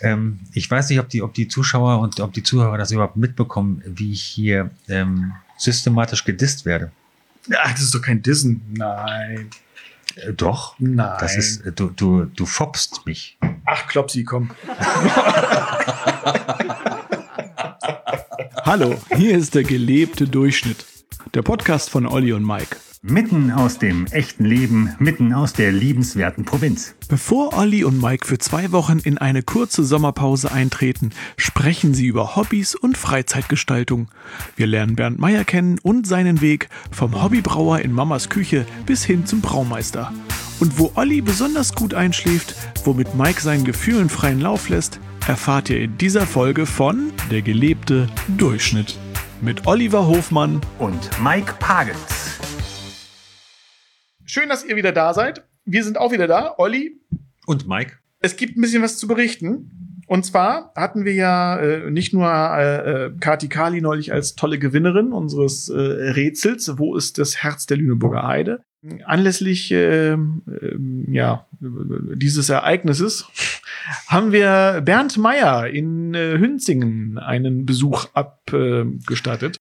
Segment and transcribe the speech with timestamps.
[0.00, 3.16] Ähm, ich weiß nicht, ob die, ob die Zuschauer und ob die Zuhörer das überhaupt
[3.16, 6.90] mitbekommen, wie ich hier ähm, systematisch gedisst werde.
[7.56, 8.62] Ach, das ist doch kein Dissen.
[8.72, 9.50] Nein.
[10.16, 10.74] Äh, doch.
[10.78, 11.16] Nein.
[11.20, 13.38] Das ist, äh, du, du, du fopst mich.
[13.66, 14.50] Ach, Klopsi, komm.
[18.64, 20.84] Hallo, hier ist der gelebte Durchschnitt.
[21.34, 22.76] Der Podcast von Olli und Mike.
[23.06, 26.94] Mitten aus dem echten Leben, mitten aus der liebenswerten Provinz.
[27.06, 32.34] Bevor Olli und Mike für zwei Wochen in eine kurze Sommerpause eintreten, sprechen sie über
[32.34, 34.08] Hobbys und Freizeitgestaltung.
[34.56, 39.26] Wir lernen Bernd Meyer kennen und seinen Weg vom Hobbybrauer in Mamas Küche bis hin
[39.26, 40.10] zum Braumeister.
[40.58, 42.54] Und wo Olli besonders gut einschläft,
[42.86, 48.06] womit Mike seinen Gefühlen freien Lauf lässt, erfahrt ihr in dieser Folge von Der gelebte
[48.38, 48.98] Durchschnitt.
[49.42, 52.24] Mit Oliver Hofmann Und Mike Pagels.
[54.26, 55.44] Schön, dass ihr wieder da seid.
[55.64, 56.54] Wir sind auch wieder da.
[56.58, 57.00] Olli,
[57.46, 57.98] Und Mike?
[58.20, 59.70] es gibt ein bisschen was zu berichten.
[60.06, 64.58] Und zwar hatten wir ja äh, nicht nur äh, äh, Kati Kali neulich als tolle
[64.58, 68.60] Gewinnerin unseres äh, Rätsels, wo ist das Herz der Lüneburger Heide?
[69.06, 70.16] Anlässlich äh, äh,
[71.08, 73.26] ja, dieses Ereignisses
[74.06, 79.56] haben wir Bernd Meyer in äh, Hünzingen einen Besuch abgestattet.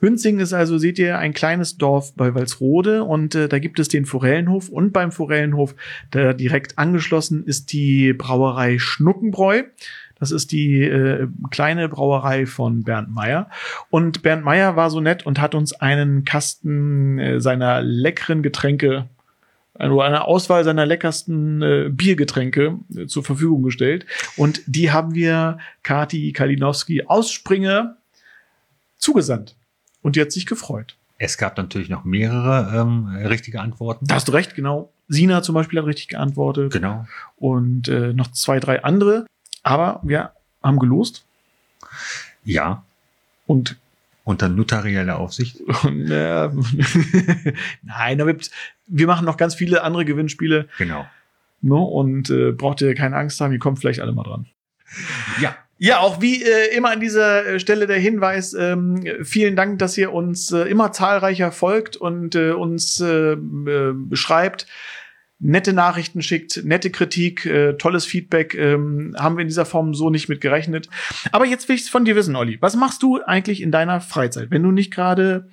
[0.00, 3.88] Hünzingen ist also, seht ihr, ein kleines Dorf bei Walsrode und äh, da gibt es
[3.88, 5.74] den Forellenhof und beim Forellenhof,
[6.10, 9.64] da direkt angeschlossen ist die Brauerei Schnuckenbräu.
[10.18, 13.50] Das ist die äh, kleine Brauerei von Bernd Meyer.
[13.90, 19.08] Und Bernd Meyer war so nett und hat uns einen Kasten äh, seiner leckeren Getränke,
[19.74, 24.06] also eine Auswahl seiner leckersten äh, Biergetränke äh, zur Verfügung gestellt.
[24.38, 27.96] Und die haben wir Kati Kalinowski aus Springe
[28.96, 29.54] zugesandt.
[30.06, 30.94] Und die hat sich gefreut.
[31.18, 34.06] Es gab natürlich noch mehrere ähm, richtige Antworten.
[34.06, 34.92] Da hast du recht, genau.
[35.08, 36.72] Sina zum Beispiel hat richtig geantwortet.
[36.72, 37.08] Genau.
[37.34, 39.26] Und äh, noch zwei, drei andere.
[39.64, 40.30] Aber wir
[40.62, 41.26] haben gelost.
[42.44, 42.84] Ja.
[43.48, 43.78] Und,
[44.22, 45.60] Unter notarieller Aufsicht.
[45.84, 46.50] äh,
[47.82, 48.36] nein, aber
[48.86, 50.68] wir machen noch ganz viele andere Gewinnspiele.
[50.78, 51.04] Genau.
[51.62, 51.74] Ne?
[51.74, 54.46] Und äh, braucht ihr keine Angst haben, die kommen vielleicht alle mal dran.
[55.40, 55.56] Ja.
[55.78, 59.98] Ja, auch wie äh, immer an dieser äh, Stelle der Hinweis, ähm, vielen Dank, dass
[59.98, 64.66] ihr uns äh, immer zahlreicher folgt und äh, uns äh, äh, beschreibt,
[65.38, 70.08] nette Nachrichten schickt, nette Kritik, äh, tolles Feedback, ähm, haben wir in dieser Form so
[70.08, 70.88] nicht mit gerechnet.
[71.30, 74.50] Aber jetzt will ich von dir wissen, Olli, was machst du eigentlich in deiner Freizeit,
[74.50, 75.50] wenn du nicht gerade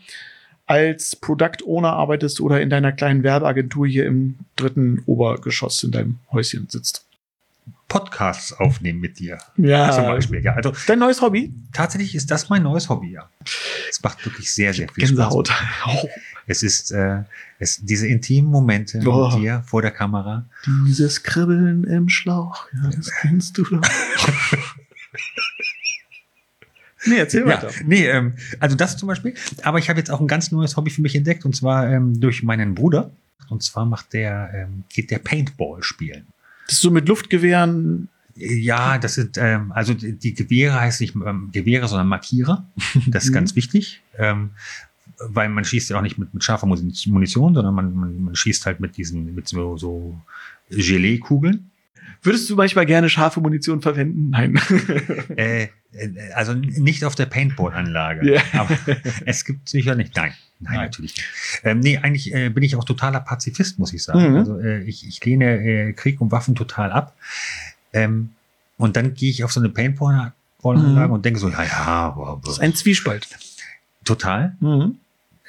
[0.65, 6.19] als Product Owner arbeitest oder in deiner kleinen Werbeagentur hier im dritten Obergeschoss in deinem
[6.31, 7.05] Häuschen sitzt?
[7.87, 9.37] Podcasts aufnehmen mit dir.
[9.57, 10.43] Ja, Zum Beispiel.
[10.43, 11.53] Ja, also Dein neues Hobby?
[11.73, 13.29] tatsächlich ist das mein neues Hobby, ja.
[13.89, 15.49] Es macht wirklich sehr, sehr viel Gänsehaut.
[15.49, 16.07] Spaß.
[16.45, 17.23] Es ist äh,
[17.57, 19.29] es, diese intimen Momente Oh.
[19.29, 20.43] mit dir vor der Kamera.
[20.85, 23.81] Dieses Kribbeln im Schlauch, ja, das kennst du doch.
[27.05, 27.69] nee, erzähl Ja, weiter.
[27.85, 29.33] nee, ähm, also das zum Beispiel.
[29.63, 32.19] Aber ich habe jetzt auch ein ganz neues Hobby für mich entdeckt und zwar ähm,
[32.19, 33.11] durch meinen Bruder.
[33.49, 36.27] Und zwar macht der, ähm, geht der Paintball spielen.
[36.67, 38.07] Das ist so mit Luftgewehren.
[38.35, 42.65] Ja, das sind, ähm, also die Gewehre heißt nicht ähm, Gewehre, sondern Markierer.
[43.07, 43.33] Das ist Mhm.
[43.35, 44.01] ganz wichtig.
[44.17, 44.51] Ähm,
[45.29, 48.35] weil man schießt ja auch nicht mit, mit scharfer Munition- Munition, sondern man, man, man
[48.35, 50.19] schießt halt mit diesen, mit so, so
[50.69, 51.69] Gelee-Kugeln.
[52.23, 54.29] Würdest du manchmal gerne scharfe Munition verwenden?
[54.31, 54.59] Nein.
[55.35, 55.69] Äh, äh,
[56.35, 58.33] also nicht auf der Paintball-Anlage.
[58.35, 58.41] Ja.
[58.53, 58.77] Aber
[59.25, 60.15] es gibt sicher nicht.
[60.15, 60.85] Nein, nein, Nein.
[60.85, 61.27] natürlich nicht.
[61.63, 64.31] Ähm, nee, eigentlich äh, bin ich auch totaler Pazifist, muss ich sagen.
[64.31, 64.35] Mhm.
[64.37, 67.15] Also äh, ich, ich lehne äh, Krieg und Waffen total ab.
[67.93, 68.29] Ähm,
[68.77, 71.13] und dann gehe ich auf so eine Paintball-Anlage Mhm.
[71.13, 73.27] und denke so, ja, ja, boah, Das ist ein Zwiespalt.
[74.05, 74.55] total.
[74.61, 74.97] Mhm.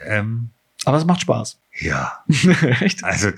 [0.05, 0.51] Ähm,
[0.85, 1.59] Aber es macht Spaß.
[1.81, 2.25] ja,
[2.81, 3.05] Echt?
[3.05, 3.31] also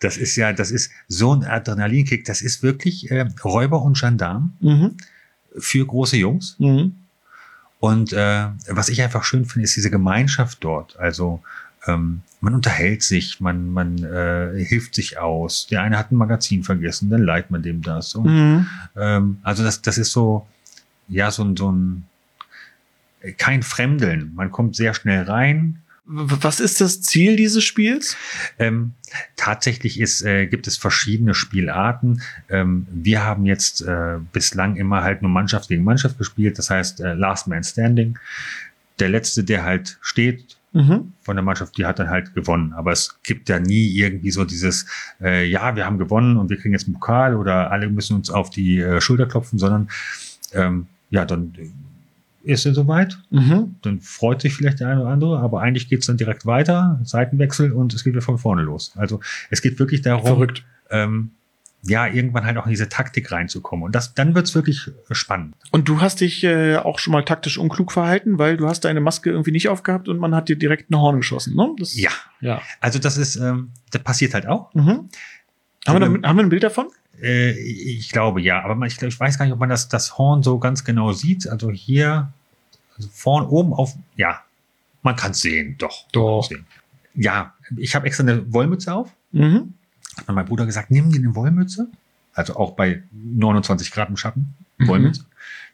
[0.00, 2.24] das ist ja, das ist so ein Adrenalinkick.
[2.24, 4.96] Das ist wirklich äh, Räuber und Gendarm Mhm.
[5.58, 6.56] für große Jungs.
[6.58, 6.96] Mhm.
[7.80, 10.98] Und äh, was ich einfach schön finde, ist diese Gemeinschaft dort.
[10.98, 11.42] Also
[11.86, 15.66] ähm, man unterhält sich, man, man äh, hilft sich aus.
[15.66, 18.14] Der eine hat ein Magazin vergessen, dann leiht man dem das.
[18.14, 18.66] Und, Mhm.
[18.96, 20.46] ähm, also das, das ist so,
[21.08, 22.06] ja, so ein, so ein
[23.38, 24.32] kein Fremdeln.
[24.34, 25.80] Man kommt sehr schnell rein.
[26.06, 28.16] Was ist das Ziel dieses Spiels?
[28.58, 28.92] Ähm,
[29.36, 32.20] tatsächlich ist, äh, gibt es verschiedene Spielarten.
[32.50, 36.58] Ähm, wir haben jetzt äh, bislang immer halt nur Mannschaft gegen Mannschaft gespielt.
[36.58, 38.18] Das heißt äh, Last Man Standing.
[38.98, 41.12] Der letzte, der halt steht, Mhm.
[41.22, 42.72] von der Mannschaft, die hat dann halt gewonnen.
[42.72, 44.86] Aber es gibt ja nie irgendwie so dieses,
[45.20, 48.28] äh, ja, wir haben gewonnen und wir kriegen jetzt einen Pokal oder alle müssen uns
[48.28, 49.88] auf die äh, Schulter klopfen, sondern
[50.52, 51.54] ähm, ja, dann
[52.44, 53.18] ist er soweit.
[53.30, 53.76] Mhm.
[53.82, 57.72] Dann freut sich vielleicht der eine oder andere, aber eigentlich geht's dann direkt weiter, Seitenwechsel
[57.72, 58.92] und es geht wieder von vorne los.
[58.96, 59.20] Also
[59.50, 60.64] es geht wirklich darum, Verrückt.
[60.90, 61.30] ähm,
[61.86, 63.84] ja, irgendwann halt auch in diese Taktik reinzukommen.
[63.84, 65.54] Und das, dann wird's wirklich spannend.
[65.70, 69.00] Und du hast dich äh, auch schon mal taktisch unklug verhalten, weil du hast deine
[69.00, 71.74] Maske irgendwie nicht aufgehabt und man hat dir direkt ein Horn geschossen, ne?
[71.78, 72.10] Das, Ja,
[72.40, 72.62] ja.
[72.80, 74.72] also das ist, ähm, das passiert halt auch.
[74.74, 75.08] Mhm.
[75.86, 76.86] Haben, wir da, haben wir ein Bild davon?
[77.22, 80.42] Äh, ich glaube ja, aber ich, ich weiß gar nicht, ob man das, das Horn
[80.42, 81.48] so ganz genau sieht.
[81.48, 82.32] Also hier,
[82.96, 84.40] also vorn oben auf, ja,
[85.02, 86.06] man kann es sehen, doch.
[86.12, 86.44] Doch.
[86.48, 86.66] Sehen.
[87.14, 89.10] Ja, ich habe extra eine Wollmütze auf.
[89.32, 89.74] Mhm.
[90.26, 91.88] Hat mein Bruder gesagt, nimm dir eine Wollmütze.
[92.34, 94.88] Also auch bei 29 Grad im Schatten, Mhm.
[94.88, 95.24] Wollmütze.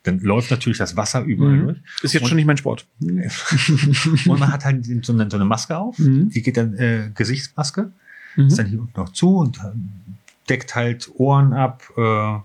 [0.02, 1.64] Dann läuft natürlich das Wasser überall Mhm.
[1.64, 1.78] durch.
[2.02, 2.86] Ist jetzt Und- schon nicht mein Sport.
[3.00, 5.98] Und man hat halt so eine, so eine Maske auf.
[5.98, 6.30] Mhm.
[6.30, 7.92] Die geht dann, äh, Gesichtsmaske.
[8.36, 8.46] Mhm.
[8.46, 9.72] ist dann hier unten noch zu und äh,
[10.50, 12.38] deckt halt Ohren ab, äh,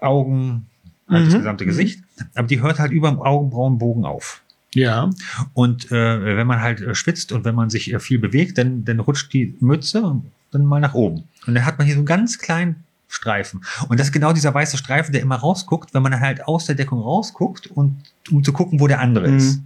[0.00, 0.66] Augen,
[1.08, 1.38] halt das Mhm.
[1.38, 2.02] gesamte Gesicht.
[2.34, 4.40] Aber die hört halt über dem Augenbrauenbogen auf.
[4.74, 5.10] Ja.
[5.52, 8.84] Und äh, wenn man halt äh, schwitzt und wenn man sich äh, viel bewegt, dann,
[8.84, 10.20] dann rutscht die Mütze
[10.50, 11.24] dann mal nach oben.
[11.46, 13.62] Und dann hat man hier so einen ganz kleinen Streifen.
[13.88, 16.74] Und das ist genau dieser weiße Streifen, der immer rausguckt, wenn man halt aus der
[16.74, 19.36] Deckung rausguckt und um zu gucken, wo der andere Mhm.
[19.36, 19.60] ist.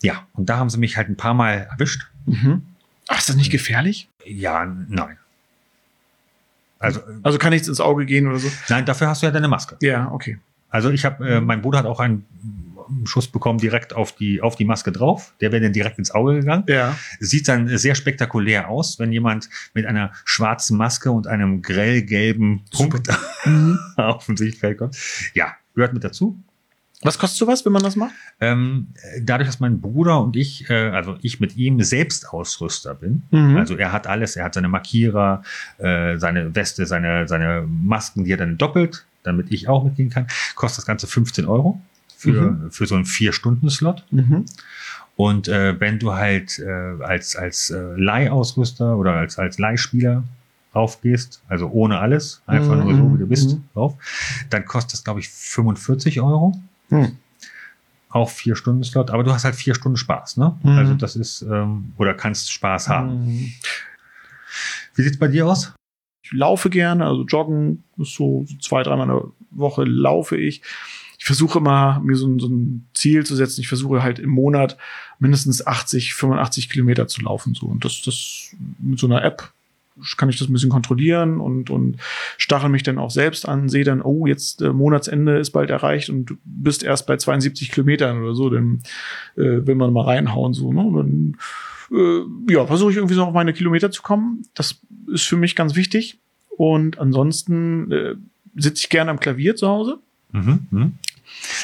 [0.00, 2.06] Ja, und da haben sie mich halt ein paar Mal erwischt.
[2.24, 2.62] Mhm.
[3.08, 4.08] Ach, ist das nicht gefährlich?
[4.24, 5.18] Ja, nein.
[6.78, 8.48] Also, äh, Also kann nichts ins Auge gehen oder so?
[8.68, 9.76] nein, dafür hast du ja deine Maske.
[9.82, 10.38] Ja, okay.
[10.70, 12.24] Also ich habe, äh, mein Bruder hat auch einen
[13.04, 15.34] Schuss bekommen direkt auf die auf die Maske drauf.
[15.42, 16.64] Der wäre dann direkt ins Auge gegangen.
[16.68, 16.96] Ja.
[17.20, 23.08] Sieht dann sehr spektakulär aus, wenn jemand mit einer schwarzen Maske und einem grellgelben Punkt
[23.44, 23.78] Mhm.
[23.96, 24.96] auf dem Sichtfeld kommt.
[25.34, 26.38] Ja, gehört mit dazu.
[27.02, 28.12] Was kostet sowas, wenn man das macht?
[28.40, 28.88] Ähm,
[29.22, 33.56] dadurch, dass mein Bruder und ich, äh, also ich mit ihm Selbstausrüster bin, Mhm.
[33.56, 35.42] also er hat alles, er hat seine Markierer,
[35.78, 40.26] äh, seine Weste, seine, seine Masken, die er dann doppelt, damit ich auch mitgehen kann,
[40.56, 41.80] kostet das Ganze 15 Euro
[42.16, 44.04] für, für so einen Vier-Stunden-Slot.
[44.10, 44.44] Mhm.
[45.14, 46.68] Und äh, wenn du halt äh,
[47.02, 50.24] als, als äh, Leihausrüster oder als, als Leihspieler
[50.74, 53.64] raufgehst, also ohne alles, einfach nur so, wie du bist, Mhm.
[53.74, 53.94] drauf,
[54.50, 56.60] dann kostet das, glaube ich, 45 Euro.
[56.88, 57.16] Mhm.
[58.10, 60.58] Auch vier Stunden Slot, aber du hast halt vier Stunden Spaß, ne?
[60.62, 60.70] Mhm.
[60.70, 63.26] Also das ist, ähm, oder kannst Spaß haben.
[63.26, 63.52] Mhm.
[64.94, 65.74] Wie sieht's bei dir aus?
[66.22, 70.62] Ich laufe gerne, also joggen ist so, so zwei, dreimal in der Woche laufe ich.
[71.18, 73.60] Ich versuche immer, mir so ein, so ein Ziel zu setzen.
[73.60, 74.76] Ich versuche halt im Monat
[75.18, 77.54] mindestens 80, 85 Kilometer zu laufen.
[77.54, 77.66] So.
[77.66, 79.52] Und das, das mit so einer App
[80.16, 81.96] kann ich das ein bisschen kontrollieren und, und
[82.36, 86.10] stachel mich dann auch selbst an, sehe dann, oh, jetzt äh, Monatsende ist bald erreicht
[86.10, 88.82] und du bist erst bei 72 Kilometern oder so, dann
[89.36, 90.90] äh, will man mal reinhauen, so, ne?
[90.94, 91.36] Dann
[91.90, 94.44] äh, ja, versuche ich irgendwie so auf meine Kilometer zu kommen.
[94.54, 94.80] Das
[95.12, 96.18] ist für mich ganz wichtig.
[96.56, 98.14] Und ansonsten äh,
[98.56, 99.98] sitze ich gerne am Klavier zu Hause.
[100.32, 100.66] Mhm.
[100.70, 100.92] Mhm.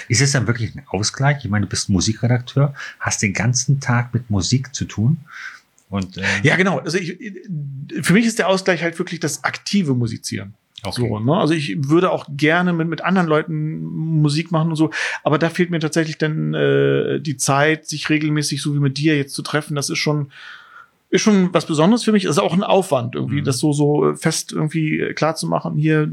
[0.08, 1.44] Ist es dann wirklich ein Ausgleich?
[1.44, 5.18] Ich meine, du bist Musikredakteur, hast den ganzen Tag mit Musik zu tun.
[5.94, 6.78] Und, äh, Ja, genau.
[6.78, 7.16] Also ich,
[8.02, 10.54] für mich ist der Ausgleich halt wirklich das aktive Musizieren.
[10.82, 11.06] okay.
[11.08, 11.36] So, ne?
[11.36, 13.84] Also ich würde auch gerne mit, mit anderen Leuten
[14.20, 14.90] Musik machen und so,
[15.22, 19.16] aber da fehlt mir tatsächlich dann äh, die Zeit, sich regelmäßig so wie mit dir
[19.16, 19.76] jetzt zu treffen.
[19.76, 20.32] Das ist schon
[21.14, 22.24] ist schon was Besonderes für mich.
[22.24, 23.44] Das ist auch ein Aufwand irgendwie, Mhm.
[23.44, 25.76] das so so fest irgendwie klar zu machen.
[25.76, 26.12] Hier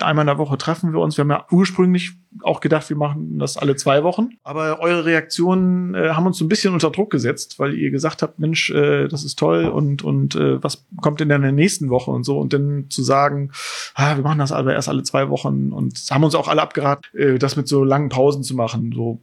[0.00, 1.16] einmal in der Woche treffen wir uns.
[1.16, 4.30] Wir haben ja ursprünglich auch gedacht, wir machen das alle zwei Wochen.
[4.42, 8.22] Aber eure Reaktionen äh, haben uns so ein bisschen unter Druck gesetzt, weil ihr gesagt
[8.22, 11.52] habt, Mensch, äh, das ist toll und und äh, was kommt denn dann in der
[11.52, 13.52] nächsten Woche und so und dann zu sagen,
[13.94, 17.04] ah, wir machen das aber erst alle zwei Wochen und haben uns auch alle abgeraten,
[17.16, 18.90] äh, das mit so langen Pausen zu machen.
[18.92, 19.20] So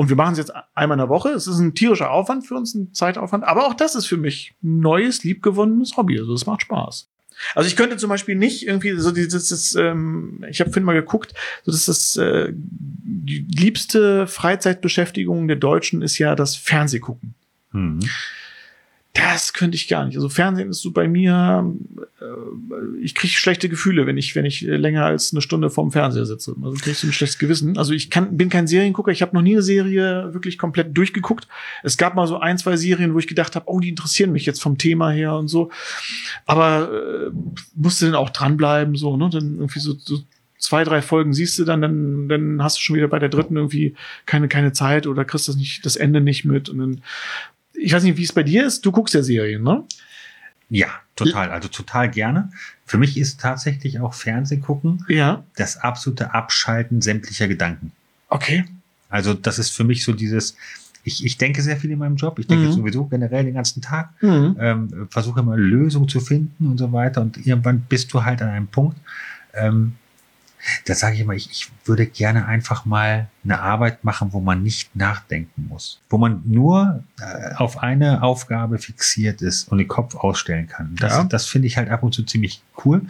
[0.00, 1.28] und wir machen es jetzt einmal in der Woche.
[1.28, 3.44] Es ist ein tierischer Aufwand für uns, ein Zeitaufwand.
[3.44, 6.18] Aber auch das ist für mich ein neues, liebgewonnenes Hobby.
[6.18, 7.06] Also es macht Spaß.
[7.54, 10.94] Also ich könnte zum Beispiel nicht irgendwie so dieses, das, ähm, ich habe vorhin mal
[10.94, 11.34] geguckt,
[11.66, 17.34] so dass das äh, die liebste Freizeitbeschäftigung der Deutschen ist ja das Fernsehgucken.
[17.72, 18.00] Mhm.
[19.12, 20.16] Das könnte ich gar nicht.
[20.16, 21.68] Also Fernsehen ist so bei mir,
[22.20, 25.90] äh, ich kriege schlechte Gefühle, wenn ich, wenn ich äh, länger als eine Stunde vorm
[25.90, 26.54] Fernseher sitze.
[26.62, 27.76] Also kriege ich so ein schlechtes Gewissen.
[27.76, 31.48] Also ich kann, bin kein Seriengucker, ich habe noch nie eine Serie wirklich komplett durchgeguckt.
[31.82, 34.46] Es gab mal so ein, zwei Serien, wo ich gedacht habe, oh, die interessieren mich
[34.46, 35.70] jetzt vom Thema her und so.
[36.46, 37.30] Aber äh,
[37.74, 39.28] musste dann auch dranbleiben, so, ne?
[39.28, 40.20] Dann irgendwie so, so
[40.58, 43.56] zwei, drei Folgen siehst du dann, dann, dann hast du schon wieder bei der dritten
[43.56, 47.02] irgendwie keine, keine Zeit oder kriegst das nicht, das Ende nicht mit und dann
[47.80, 48.84] ich weiß nicht, wie es bei dir ist.
[48.84, 49.84] Du guckst ja Serien, ne?
[50.68, 51.50] Ja, total.
[51.50, 52.50] Also total gerne.
[52.86, 55.44] Für mich ist tatsächlich auch Fernsehen gucken Ja.
[55.56, 57.92] das absolute Abschalten sämtlicher Gedanken.
[58.28, 58.64] Okay.
[59.08, 60.56] Also das ist für mich so dieses,
[61.02, 62.38] ich, ich denke sehr viel in meinem Job.
[62.38, 62.72] Ich denke Mhm.
[62.72, 64.10] sowieso generell den ganzen Tag.
[64.22, 64.56] Mhm.
[64.60, 67.20] Ähm, versuche immer Lösungen zu finden und so weiter.
[67.22, 68.96] Und irgendwann bist du halt an einem Punkt.
[69.54, 69.94] Ähm,
[70.84, 74.62] Da sage ich immer, ich, ich würde gerne einfach mal eine Arbeit machen, wo man
[74.62, 76.00] nicht nachdenken muss.
[76.10, 80.94] Wo man nur äh, auf eine Aufgabe fixiert ist und den Kopf ausstellen kann.
[81.00, 81.24] Das, Ja.
[81.24, 83.02] das finde ich halt ab und zu ziemlich cool.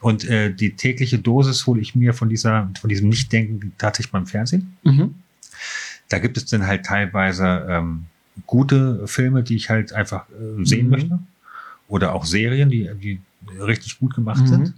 [0.00, 4.26] Und äh, die tägliche Dosis hole ich mir von dieser, von diesem Nichtdenken tatsächlich beim
[4.26, 4.76] Fernsehen.
[4.84, 5.14] Mhm.
[6.08, 8.06] Da gibt es dann halt teilweise ähm,
[8.46, 10.90] gute Filme, die ich halt einfach äh, sehen Mhm.
[10.90, 11.18] möchte.
[11.88, 13.20] Oder auch Serien, die, die
[13.58, 14.46] richtig gut gemacht Mhm.
[14.46, 14.74] sind.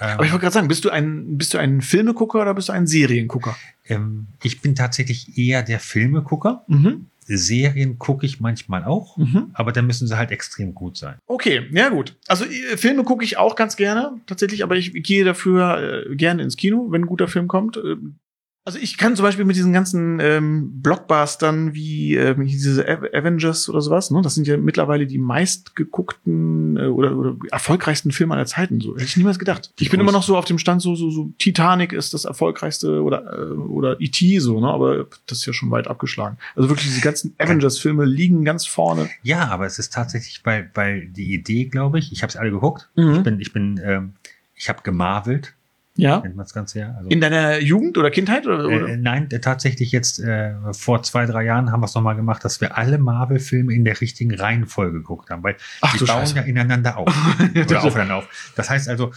[0.00, 2.72] Aber ich wollte gerade sagen, bist du ein, bist du ein Filmegucker oder bist du
[2.72, 3.56] ein Seriengucker?
[3.86, 6.64] Ähm, ich bin tatsächlich eher der Filmegucker.
[6.68, 7.06] Mhm.
[7.30, 9.50] Serien gucke ich manchmal auch, Mhm.
[9.52, 11.16] aber da müssen sie halt extrem gut sein.
[11.26, 12.16] Okay, ja gut.
[12.26, 16.42] Also äh, Filme gucke ich auch ganz gerne, tatsächlich, aber ich gehe dafür äh, gerne
[16.42, 17.76] ins Kino, wenn ein guter Film kommt.
[17.76, 18.14] Ähm,
[18.68, 23.66] Also ich kann zum Beispiel mit diesen ganzen ähm, Blockbustern wie ähm, diese Av- Avengers
[23.70, 24.20] oder sowas, ne?
[24.20, 28.82] das sind ja mittlerweile die meistgeguckten äh, oder, oder erfolgreichsten Filme aller Zeiten.
[28.82, 29.72] So hätte ich niemals gedacht.
[29.78, 33.02] Ich bin immer noch so auf dem Stand so so, so Titanic ist das erfolgreichste
[33.02, 34.38] oder äh, oder E.T.
[34.40, 34.68] so, ne?
[34.68, 36.36] Aber das ist ja schon weit abgeschlagen.
[36.54, 39.08] Also wirklich diese ganzen Avengers-Filme liegen ganz vorne.
[39.22, 42.50] Ja, aber es ist tatsächlich, weil, weil die Idee, glaube ich, ich habe es alle
[42.50, 42.90] geguckt.
[42.96, 43.14] Mhm.
[43.14, 44.12] Ich bin, ich bin, ähm,
[44.54, 45.54] ich habe gemarvelt,
[45.98, 46.20] Ja.
[46.20, 46.94] nennt man das Ganze ja.
[46.96, 48.64] Also, In deiner Jugend oder Kindheit oder?
[48.66, 48.88] oder?
[48.88, 52.44] äh, nein, äh, tatsächlich jetzt äh, vor zwei, drei Jahren haben wir es nochmal gemacht,
[52.44, 56.36] dass wir alle Marvel-Filme in der richtigen Reihenfolge geguckt haben, weil Ach die bauen Scheiße.
[56.36, 57.08] ja ineinander auf.
[57.66, 58.52] oder aufeinander auf.
[58.56, 59.12] Das heißt also,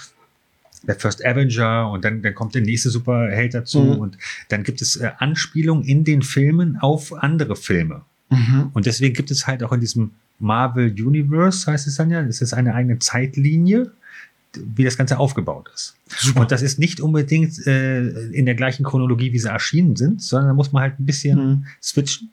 [0.83, 3.99] der First Avenger und dann, dann kommt der nächste Superheld dazu Mhm.
[3.99, 4.17] und
[4.49, 8.01] dann gibt es äh, Anspielungen in den Filmen auf andere Filme.
[8.31, 8.71] Mhm.
[8.73, 12.41] Und deswegen gibt es halt auch in diesem Marvel Universe, heißt es dann ja, das
[12.41, 13.91] ist eine eigene Zeitlinie,
[14.55, 15.95] wie das Ganze aufgebaut ist.
[16.07, 16.41] Super.
[16.41, 20.49] Und das ist nicht unbedingt äh, in der gleichen Chronologie, wie sie erschienen sind, sondern
[20.49, 21.65] da muss man halt ein bisschen Mhm.
[21.81, 22.31] switchen.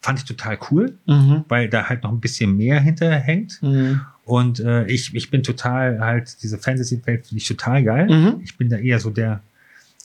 [0.00, 1.44] Fand ich total cool, Mhm.
[1.48, 3.60] weil da halt noch ein bisschen mehr hinterhängt.
[3.62, 4.00] Mhm.
[4.24, 8.08] Und äh, ich, ich bin total halt, diese Fantasy-Welt finde ich total geil.
[8.08, 8.40] Mhm.
[8.42, 9.40] Ich bin da eher so der,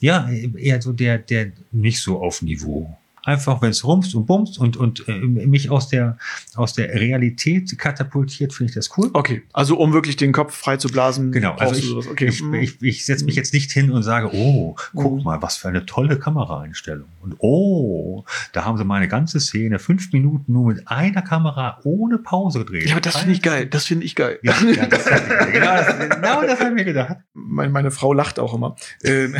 [0.00, 2.96] ja, eher so der, der nicht so auf Niveau.
[3.28, 6.16] Einfach, wenn es rumst und bumst und, und äh, mich aus der,
[6.56, 9.10] aus der Realität katapultiert, finde ich das cool.
[9.12, 11.30] Okay, also um wirklich den Kopf frei zu blasen.
[11.30, 12.28] Genau, also ich, okay.
[12.28, 12.54] ich, Mhm.
[12.54, 15.24] ich, ich setze mich jetzt nicht hin und sage, oh, guck Mhm.
[15.24, 17.06] mal, was für eine tolle Kameraeinstellung.
[17.20, 21.80] Und oh, da haben sie mal eine ganze Szene, fünf Minuten nur mit einer Kamera
[21.84, 22.86] ohne Pause gedreht.
[22.86, 23.66] ja, aber das finde ich geil.
[23.66, 24.38] Das finde ich geil.
[24.42, 27.16] Ja, ja das, genau, das, genau das habe ich mir gedacht.
[27.34, 28.76] Meine, meine Frau lacht auch immer.
[29.04, 29.36] Ähm,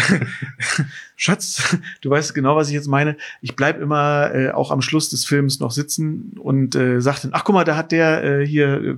[1.17, 3.17] Schatz, du weißt genau, was ich jetzt meine.
[3.41, 7.31] Ich bleib immer äh, auch am Schluss des Films noch sitzen und äh, sag dann,
[7.35, 8.97] ach guck mal, da hat der äh, hier äh,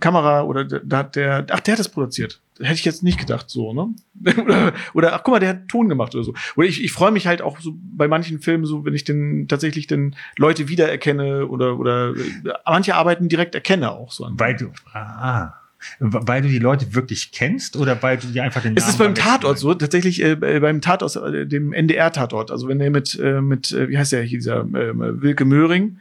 [0.00, 2.40] Kamera oder da, da hat der, ach der hat das produziert.
[2.60, 3.88] Hätte ich jetzt nicht gedacht, so, ne?
[4.42, 6.34] oder, oder ach guck mal, der hat Ton gemacht oder so.
[6.56, 9.48] Oder ich, ich freue mich halt auch so bei manchen Filmen so, wenn ich den
[9.48, 14.24] tatsächlich den Leute wiedererkenne oder oder äh, manche Arbeiten direkt erkenne auch so.
[14.24, 15.52] an- Weil du, ah,
[15.98, 18.98] weil du die Leute wirklich kennst oder weil du dir einfach den Es Namen ist
[18.98, 22.50] beim Tatort so, tatsächlich äh, äh, beim Tatort, äh, dem NDR-Tatort.
[22.50, 25.98] Also wenn er mit, äh, mit äh, wie heißt der hier, dieser äh, Wilke Möhring,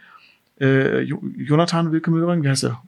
[0.59, 2.83] Jo- Jonathan Wilke Möhring, wie heißt er?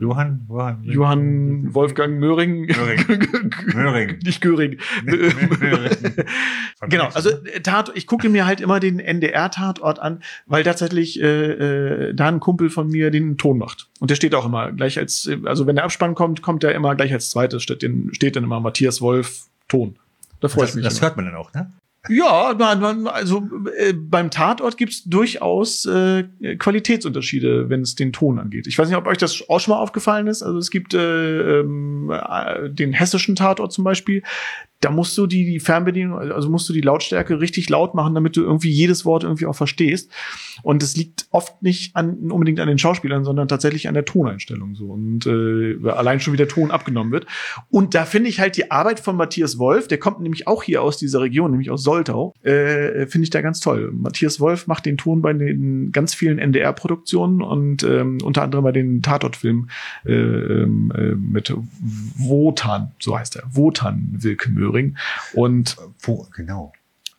[0.00, 2.66] Johann, Johann, Johann Wolfgang Möhring.
[2.66, 3.50] Möhring.
[3.74, 4.18] Möhring.
[4.24, 4.78] Nicht Göring.
[6.88, 12.08] genau, also äh, Tat, ich gucke mir halt immer den NDR-Tatort an, weil tatsächlich äh,
[12.08, 13.88] äh, da ein Kumpel von mir den Ton macht.
[14.00, 16.74] Und der steht auch immer gleich als, äh, also wenn der Abspann kommt, kommt der
[16.74, 19.96] immer gleich als zweites, steht, den, steht dann immer Matthias Wolf Ton.
[20.40, 20.84] Da freue ich das, mich.
[20.84, 21.02] das immer.
[21.02, 21.72] hört man dann auch, ne?
[22.08, 26.24] Ja, man, man, also äh, beim Tatort gibt's durchaus äh,
[26.58, 28.66] Qualitätsunterschiede, wenn es den Ton angeht.
[28.66, 30.42] Ich weiß nicht, ob euch das auch schon mal aufgefallen ist.
[30.42, 34.22] Also es gibt äh, ähm, äh, den hessischen Tatort zum Beispiel.
[34.80, 38.36] Da musst du die, die Fernbedienung, also musst du die Lautstärke richtig laut machen, damit
[38.36, 40.10] du irgendwie jedes Wort irgendwie auch verstehst.
[40.62, 44.74] Und es liegt oft nicht an, unbedingt an den Schauspielern, sondern tatsächlich an der Toneinstellung
[44.74, 44.86] so.
[44.86, 47.26] Und äh, allein schon wie der Ton abgenommen wird.
[47.70, 50.82] Und da finde ich halt die Arbeit von Matthias Wolf, der kommt nämlich auch hier
[50.82, 53.92] aus dieser Region, nämlich aus Soltau, äh, finde ich da ganz toll.
[53.92, 58.72] Matthias Wolf macht den Ton bei den ganz vielen NDR-Produktionen und ähm, unter anderem bei
[58.72, 59.70] den Tatortfilmen
[60.04, 61.52] äh, ähm, äh, mit
[62.16, 64.96] Wotan, so heißt er, Wotan Wilke Möhring
[65.34, 66.72] und, Wo, genau.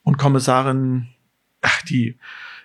[0.03, 1.07] und Kommissarin,
[1.61, 2.17] ach, die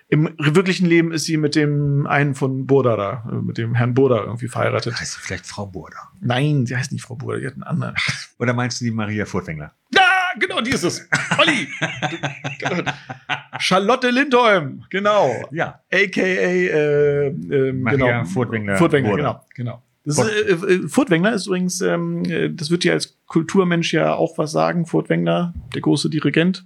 [0.09, 3.95] im wirklichen Leben ist sie mit dem einen von Burda da, äh, mit dem Herrn
[3.95, 4.99] Burda irgendwie verheiratet.
[4.99, 5.97] Heißt sie vielleicht Frau Burda?
[6.21, 7.95] Nein, sie heißt nicht Frau Burda, die hat einen anderen.
[8.37, 9.73] Oder meinst du die Maria Furtwängler?
[9.91, 10.01] Ja,
[10.39, 11.09] genau, die ist es.
[11.39, 11.67] Olli.
[13.59, 15.47] Charlotte Lindholm, genau.
[15.51, 15.81] Ja.
[15.91, 18.25] AKA äh, ähm, Maria genau.
[18.25, 18.77] Furtwängler.
[18.77, 19.45] Furtwängler, Burda.
[19.55, 19.83] genau, genau.
[20.05, 24.13] Das ist, äh, äh, Furtwängler ist übrigens, ähm, äh, das wird dir als Kulturmensch ja
[24.13, 24.85] auch was sagen.
[24.85, 26.65] Furtwängler, der große Dirigent,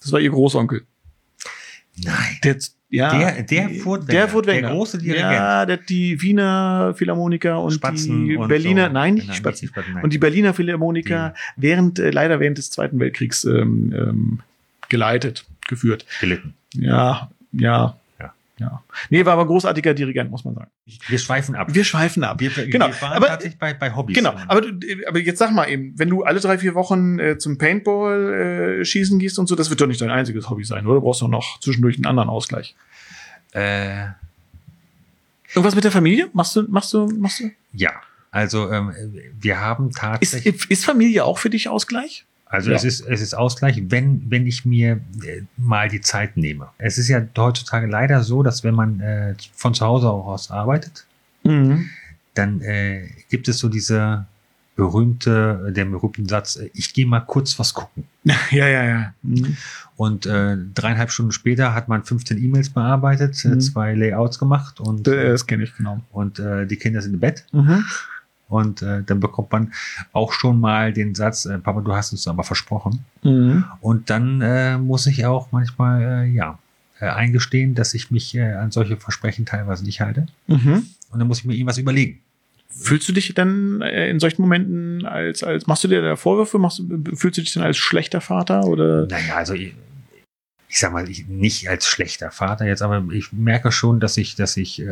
[0.00, 0.82] das war ihr Großonkel.
[2.02, 2.14] Nein.
[2.44, 2.56] Der
[2.88, 4.68] Ja, Der- der Furtwängler, der, Furtwängler.
[4.68, 5.32] der große Dirigent.
[5.32, 8.92] Ja, der hat die Wiener Philharmoniker und Spatzen die und Berliner, so.
[8.92, 9.60] nein, nicht die Nein, Spatzen.
[9.62, 10.04] die Spatzen, nein.
[10.04, 14.40] Und die Berliner Philharmoniker während, äh, leider während des Zweiten Weltkriegs ähm, ähm,
[14.88, 16.06] geleitet, geführt.
[16.20, 16.54] gelitten.
[16.74, 17.96] Ja, ja,
[18.58, 18.82] Ja.
[19.10, 20.70] Nee, war aber großartiger Dirigent, muss man sagen.
[21.08, 21.68] Wir schweifen ab.
[21.74, 22.40] Wir schweifen ab.
[22.40, 24.16] wir, genau, wir waren aber- tatsächlich bei, bei Hobbys.
[24.16, 24.72] Genau, aber, du,
[25.06, 28.84] aber jetzt sag mal eben, wenn du alle drei, vier Wochen äh, zum Paintball äh,
[28.84, 30.94] schießen gehst und so, das wird doch nicht dein einziges Hobby sein, oder?
[30.96, 32.74] Du brauchst doch noch zwischendurch einen anderen Ausgleich.
[33.52, 34.06] äh,
[35.54, 36.28] Irgendwas mit der Familie?
[36.32, 37.50] Machst du, machst du, machst du?
[37.72, 37.92] ja,
[38.30, 38.92] also ähm,
[39.38, 40.70] wir haben Ist, tatsächlich.
[40.70, 42.24] ist Familie auch für dich Ausgleich?
[42.48, 42.76] Also Ja.
[42.76, 46.68] es ist es ist Ausgleich, wenn wenn ich mir äh, mal die Zeit nehme.
[46.78, 50.50] Es ist ja heutzutage leider so, dass wenn man äh, von zu Hause auch aus
[50.50, 51.06] arbeitet,
[51.44, 51.88] Mhm.
[52.34, 54.26] dann äh, gibt es so diese
[54.76, 58.04] berühmte der berühmten Satz: äh, Ich gehe mal kurz was gucken.
[58.50, 59.14] Ja, ja, ja.
[59.22, 59.56] Mhm.
[59.96, 63.60] Und äh, dreieinhalb Stunden später hat man 15 E-Mails bearbeitet, äh, Mhm.
[63.60, 66.00] zwei Layouts gemacht und Das kenne ich genau.
[66.12, 67.44] und äh, die Kinder sind im Bett.
[67.52, 67.84] Mhm.
[68.48, 69.72] Und äh, dann bekommt man
[70.12, 73.04] auch schon mal den Satz, äh, Papa, du hast uns aber versprochen.
[73.22, 73.64] Mhm.
[73.80, 76.58] Und dann äh, muss ich auch manchmal, äh, ja,
[77.00, 80.26] äh, eingestehen, dass ich mich äh, an solche Versprechen teilweise nicht halte.
[80.46, 80.86] Mhm.
[81.10, 82.20] Und dann muss ich mir irgendwas überlegen.
[82.68, 86.58] Fühlst du dich dann in solchen Momenten als, als, machst du dir da Vorwürfe?
[86.58, 86.82] Machst
[87.14, 89.06] fühlst du dich dann als schlechter Vater oder?
[89.06, 89.74] Naja, also ich,
[90.68, 94.34] ich sag mal, ich, nicht als schlechter Vater jetzt, aber ich merke schon, dass ich,
[94.34, 94.82] dass ich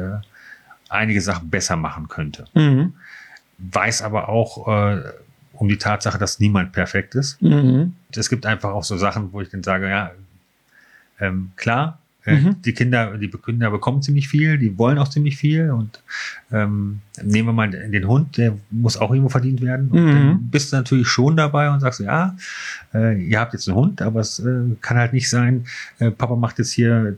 [0.88, 2.46] einige Sachen besser machen könnte.
[2.54, 2.94] Mhm.
[3.58, 5.00] Weiß aber auch äh,
[5.52, 7.40] um die Tatsache, dass niemand perfekt ist.
[7.40, 7.94] Mhm.
[8.16, 10.11] es gibt einfach auch so Sachen, wo ich dann sage, ja,
[11.20, 12.62] ähm, klar, äh, Mhm.
[12.62, 16.00] die Kinder, die Kinder bekommen ziemlich viel, die wollen auch ziemlich viel und
[16.50, 19.90] ähm, nehmen wir mal den Hund, der muss auch irgendwo verdient werden.
[19.90, 20.12] Und Mhm.
[20.12, 22.34] dann bist du natürlich schon dabei und sagst, ja,
[22.94, 25.66] äh, ihr habt jetzt einen Hund, aber es äh, kann halt nicht sein,
[25.99, 27.16] äh, Papa macht jetzt hier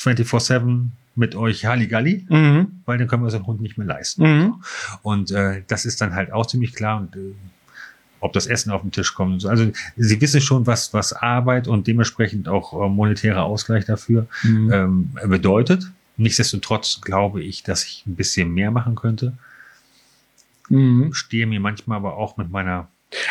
[0.00, 2.80] 24-7 mit euch Halligalli, Mhm.
[2.86, 4.22] weil dann können wir einen Hund nicht mehr leisten.
[4.22, 4.54] Mhm.
[5.02, 7.00] Und äh, das ist dann halt auch ziemlich klar.
[7.00, 7.34] Und äh,
[8.20, 9.34] ob das Essen auf den Tisch kommt.
[9.34, 9.48] und so.
[9.48, 14.72] Also sie wissen schon, was, was Arbeit und dementsprechend auch äh, monetärer Ausgleich dafür Mhm.
[14.72, 15.90] ähm, bedeutet.
[16.16, 19.34] Nichtsdestotrotz glaube ich, dass ich ein bisschen mehr machen könnte.
[20.68, 21.12] Mhm.
[21.14, 22.88] Stehe mir manchmal aber auch mit meiner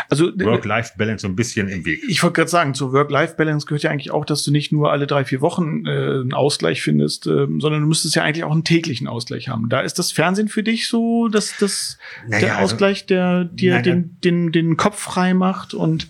[0.09, 2.01] Also äh, Work-Life-Balance so ein bisschen im Weg.
[2.07, 5.05] ich wollte gerade sagen, zur Work-Life-Balance gehört ja eigentlich auch, dass du nicht nur alle
[5.05, 8.63] drei, vier Wochen äh, einen Ausgleich findest, ähm, sondern du müsstest ja eigentlich auch einen
[8.63, 9.69] täglichen Ausgleich haben.
[9.69, 13.75] Da ist das Fernsehen für dich so, dass das Naja, der also- Ausgleich, der dir
[13.75, 16.07] Nein, den, den, den Kopf frei macht und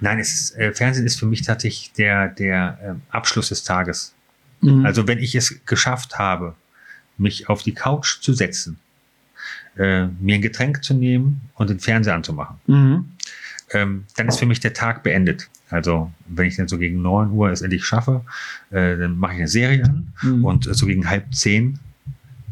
[0.00, 4.14] Nein, es ist, äh, Fernsehen ist für mich tatsächlich der, der ähm, Abschluss des Tages.
[4.60, 4.84] Mhm.
[4.84, 6.54] Also wenn ich es geschafft habe,
[7.16, 8.78] mich auf die Couch zu setzen,
[9.78, 13.04] äh, mir ein Getränk zu nehmen und den Fernseher anzumachen, Mhm.
[13.72, 15.48] ähm, dann ist für mich der Tag beendet.
[15.70, 18.22] Also wenn ich dann so gegen 9 Uhr es endlich schaffe,
[18.70, 20.44] äh, dann mache ich eine Serie an Mhm.
[20.44, 21.78] und äh, so gegen halb zehn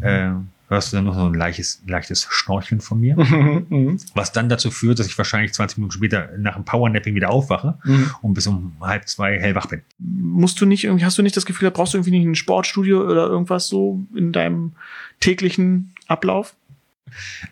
[0.02, 0.30] äh,
[0.68, 3.16] hörst du dann noch so ein leichtes, leichtes Schnorcheln von mir,
[3.70, 3.98] Mhm.
[4.14, 7.78] was dann dazu führt, dass ich wahrscheinlich 20 Minuten später nach dem Powernapping wieder aufwache
[7.84, 8.10] Mhm.
[8.20, 9.80] und bis um halb zwei hellwach bin.
[9.98, 12.34] Musst du nicht irgendwie, hast du nicht das Gefühl, da brauchst du irgendwie nicht ein
[12.34, 14.72] Sportstudio oder irgendwas so in deinem
[15.20, 16.54] täglichen Ablauf?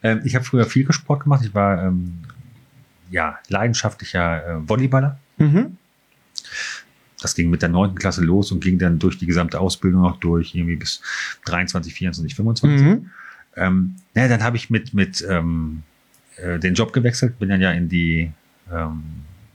[0.03, 1.45] Ähm, ich habe früher viel Sport gemacht.
[1.45, 2.19] Ich war ähm,
[3.11, 5.19] ja leidenschaftlicher äh, Volleyballer.
[5.39, 5.77] Mhm.
[7.21, 10.19] Das ging mit der neunten Klasse los und ging dann durch die gesamte Ausbildung noch
[10.21, 11.01] durch, irgendwie bis
[11.47, 12.83] 23, 24, 25.
[12.83, 13.11] Mhm.
[13.57, 15.85] Ähm, naja, dann habe ich mit, mit ähm,
[16.37, 18.31] äh, den Job gewechselt, bin dann ja in die
[18.71, 19.03] ähm,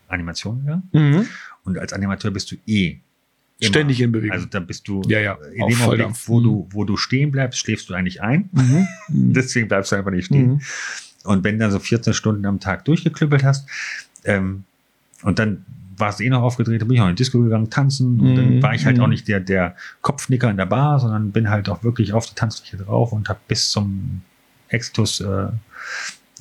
[0.07, 0.89] Animation gegangen.
[0.93, 1.27] Mhm.
[1.63, 2.97] Und als Animateur bist du eh
[3.59, 4.31] immer- Ständig in Bewegung.
[4.33, 7.31] Also da bist du Ja, ja, in auf dem Augenblick, wo du, wo du stehen
[7.31, 8.49] bleibst, schläfst du eigentlich ein.
[8.51, 8.87] Mhm.
[9.09, 9.33] Mhm.
[9.33, 10.47] Deswegen bleibst du einfach nicht stehen.
[10.53, 10.61] Mhm.
[11.25, 13.67] Und wenn du dann so 14 Stunden am Tag durchgeklüppelt hast,
[14.23, 14.63] ähm,
[15.23, 15.65] und dann
[15.97, 18.21] warst du eh noch aufgedreht, dann bin ich auch in die Disco gegangen, tanzen.
[18.21, 18.35] Und Mhm.
[18.35, 19.03] dann war ich halt Mhm.
[19.03, 22.35] auch nicht der, der Kopfnicker in der Bar, sondern bin halt auch wirklich auf die
[22.35, 24.21] Tanzfläche drauf und habe bis zum
[24.69, 25.47] Exitus äh,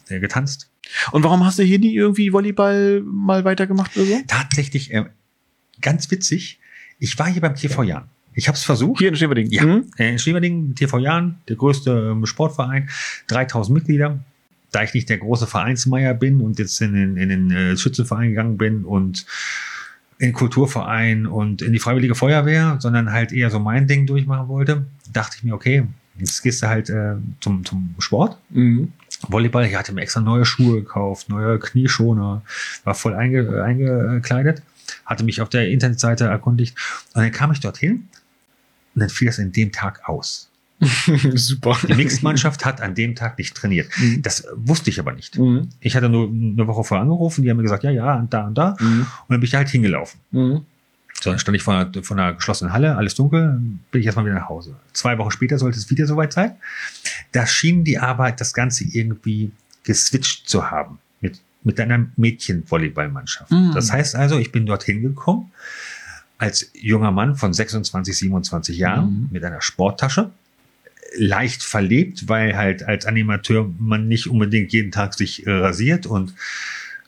[0.08, 0.68] äh, getanzt.
[1.10, 4.20] Und warum hast du hier nie irgendwie Volleyball mal weitergemacht oder so?
[4.28, 5.06] Tatsächlich, äh,
[5.80, 6.60] ganz witzig,
[6.98, 8.04] ich war hier beim TV Jan.
[8.34, 9.00] Ich habe es versucht.
[9.00, 9.50] Hier in Schweberding.
[9.50, 9.64] Ja.
[9.64, 9.86] Mhm.
[9.98, 12.88] Äh, In Schwieberdingen, TV Jan, der größte ähm, Sportverein,
[13.26, 14.18] 3000 Mitglieder.
[14.70, 18.28] Da ich nicht der große Vereinsmeier bin und jetzt in den, in den äh, Schützenverein
[18.28, 19.26] gegangen bin und
[20.18, 24.48] in den Kulturverein und in die Freiwillige Feuerwehr, sondern halt eher so mein Ding durchmachen
[24.48, 25.84] wollte, dachte ich mir, okay,
[26.18, 28.36] jetzt gehst du halt äh, zum, zum Sport.
[28.50, 28.92] Mhm.
[29.28, 32.42] Volleyball, ich hatte mir extra neue Schuhe gekauft, neue Knieschoner,
[32.84, 34.62] war voll einge, äh, eingekleidet,
[35.06, 36.76] hatte mich auf der Internetseite erkundigt
[37.14, 38.08] und dann kam ich dorthin
[38.94, 40.50] und dann fiel das in dem Tag aus.
[41.34, 41.76] Super.
[41.88, 43.88] Die Mixed-Mannschaft hat an dem Tag nicht trainiert.
[43.98, 44.22] Mhm.
[44.22, 45.36] Das wusste ich aber nicht.
[45.38, 45.70] Mhm.
[45.80, 48.46] Ich hatte nur eine Woche vorher angerufen, die haben mir gesagt, ja, ja, und da
[48.46, 48.76] und da.
[48.78, 49.00] Mhm.
[49.00, 50.20] Und dann bin ich halt hingelaufen.
[50.30, 50.64] Mhm.
[51.20, 54.24] So, dann stand ich vor einer, vor einer geschlossenen Halle, alles dunkel, bin ich erstmal
[54.24, 54.76] wieder nach Hause.
[54.92, 56.52] Zwei Wochen später sollte es wieder soweit sein.
[57.32, 59.50] Da schien die Arbeit das Ganze irgendwie
[59.82, 61.00] geswitcht zu haben
[61.64, 63.50] mit, einer Mädchenvolleyballmannschaft.
[63.50, 63.72] Mhm.
[63.74, 65.52] Das heißt also, ich bin dorthin gekommen
[66.38, 69.28] als junger Mann von 26, 27 Jahren Mhm.
[69.32, 70.30] mit einer Sporttasche,
[71.16, 76.34] leicht verlebt, weil halt als Animateur man nicht unbedingt jeden Tag sich äh, rasiert und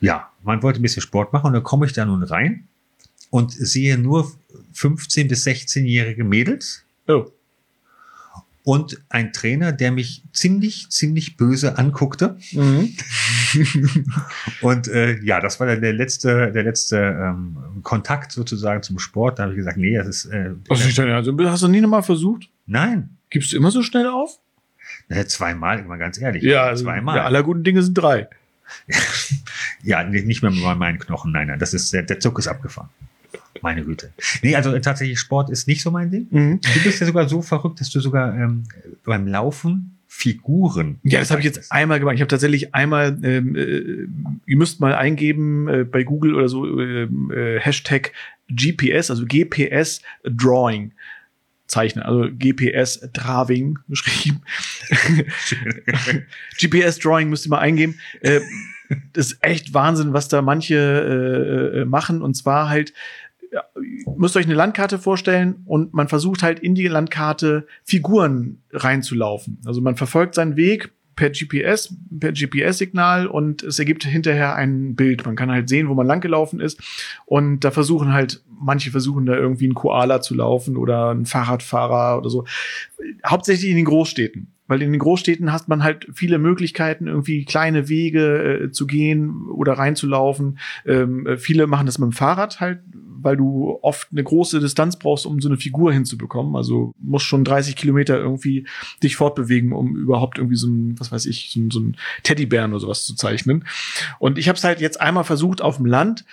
[0.01, 2.65] ja, man wollte ein bisschen Sport machen und dann komme ich da nun rein
[3.29, 4.33] und sehe nur
[4.73, 7.31] 15 bis 16-jährige Mädels Oh.
[8.63, 12.37] Und ein Trainer, der mich ziemlich, ziemlich böse anguckte.
[12.53, 12.95] Mhm.
[14.61, 19.39] Und äh, ja, das war der letzte, der letzte ähm, Kontakt sozusagen zum Sport.
[19.39, 21.81] Da habe ich gesagt, nee, das ist äh, Was ist denn, also, hast du nie
[21.81, 22.49] nochmal versucht?
[22.67, 23.17] nein.
[23.33, 24.41] Gibst du immer so schnell auf?
[25.09, 26.43] Äh, Zweimal, mal ganz ehrlich.
[26.43, 27.17] Ja, also, zweimal.
[27.17, 28.29] ja, aller guten Dinge sind drei.
[29.83, 31.33] Ja, nicht mehr bei meinen Knochen.
[31.33, 32.91] Nein, nein, das ist der, der Zug ist abgefahren.
[33.63, 34.13] Meine Güte.
[34.43, 36.27] Nee, also äh, tatsächlich Sport ist nicht so mein Ding.
[36.31, 36.61] Mhm.
[36.61, 38.65] Du bist ja sogar so verrückt, dass du sogar ähm,
[39.05, 40.99] beim Laufen Figuren.
[41.03, 42.17] Ja, das habe ich jetzt einmal gemacht.
[42.17, 44.07] Ich habe tatsächlich einmal, ähm, äh,
[44.45, 48.13] ihr müsst mal eingeben äh, bei Google oder so ähm, äh, Hashtag
[48.49, 50.93] GPS, also GPS Drawing
[51.69, 54.43] zeichnen, also GPS Drawing geschrieben.
[56.59, 57.99] GPS Drawing müsst ihr mal eingeben.
[58.21, 58.41] Äh,
[59.13, 62.23] das ist echt Wahnsinn, was da manche äh, äh, machen.
[62.23, 62.93] Und zwar halt,
[64.17, 69.59] müsst euch eine Landkarte vorstellen und man versucht halt in die Landkarte Figuren reinzulaufen.
[69.65, 75.27] Also man verfolgt seinen Weg per GPS, per GPS-Signal und es ergibt hinterher ein Bild.
[75.27, 76.81] Man kann halt sehen, wo man langgelaufen ist.
[77.27, 82.17] Und da versuchen halt, manche versuchen da irgendwie einen Koala zu laufen oder einen Fahrradfahrer
[82.17, 82.47] oder so.
[83.27, 84.53] Hauptsächlich in den Großstädten.
[84.71, 89.49] Weil in den Großstädten hat man halt viele Möglichkeiten, irgendwie kleine Wege äh, zu gehen
[89.51, 90.61] oder reinzulaufen.
[90.87, 94.97] Ähm, äh, viele machen das mit dem Fahrrad halt, weil du oft eine große Distanz
[94.97, 96.55] brauchst, um so eine Figur hinzubekommen.
[96.55, 98.65] Also musst schon 30 Kilometer irgendwie
[99.03, 102.71] dich fortbewegen, um überhaupt irgendwie so ein, was weiß ich, so ein, so ein Teddybären
[102.71, 103.65] oder sowas zu zeichnen.
[104.21, 106.25] Und ich habe es halt jetzt einmal versucht auf dem Land.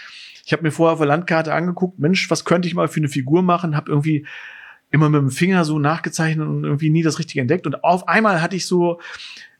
[0.46, 3.10] Ich habe mir vorher auf der Landkarte angeguckt, Mensch, was könnte ich mal für eine
[3.10, 3.76] Figur machen?
[3.76, 4.28] Habe irgendwie
[4.92, 7.66] immer mit dem Finger so nachgezeichnet und irgendwie nie das Richtige entdeckt.
[7.66, 9.00] Und auf einmal hatte ich so,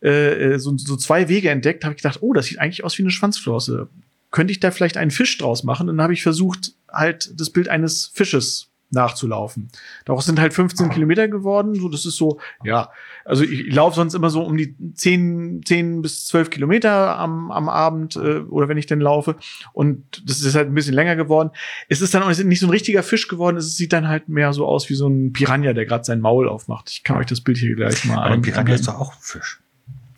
[0.02, 3.04] äh, so, so zwei Wege entdeckt, habe ich gedacht, oh, das sieht eigentlich aus wie
[3.04, 3.90] eine Schwanzflosse.
[4.32, 5.90] Könnte ich da vielleicht einen Fisch draus machen?
[5.90, 9.70] Und dann habe ich versucht, halt das Bild eines Fisches nachzulaufen.
[10.06, 11.76] Daraus sind halt 15 Kilometer geworden.
[11.76, 12.90] So, das ist so, ja,
[13.26, 17.52] also ich, ich laufe sonst immer so um die 10, 10 bis 12 Kilometer am,
[17.52, 19.36] am Abend äh, oder wenn ich denn laufe.
[19.74, 21.52] Und das ist halt ein bisschen länger geworden.
[21.90, 23.58] Es ist dann auch nicht so ein richtiger Fisch geworden.
[23.58, 26.48] Es sieht dann halt mehr so aus wie so ein Piranha, der gerade sein Maul
[26.48, 26.90] aufmacht.
[26.90, 29.20] Ich kann euch das Bild hier gleich mal Aber ein- Piranha ist doch auch ein
[29.22, 29.60] Fisch.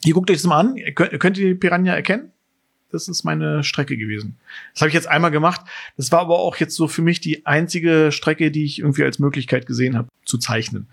[0.04, 0.78] Hier guckt euch das mal an.
[0.78, 2.32] Ihr Könnt, könnt ihr die Piranha erkennen?
[2.92, 4.38] Das ist meine Strecke gewesen.
[4.74, 5.62] Das habe ich jetzt einmal gemacht.
[5.98, 9.20] Das war aber auch jetzt so für mich die einzige Strecke, die ich irgendwie als
[9.20, 10.88] Möglichkeit gesehen habe, zu zeichnen.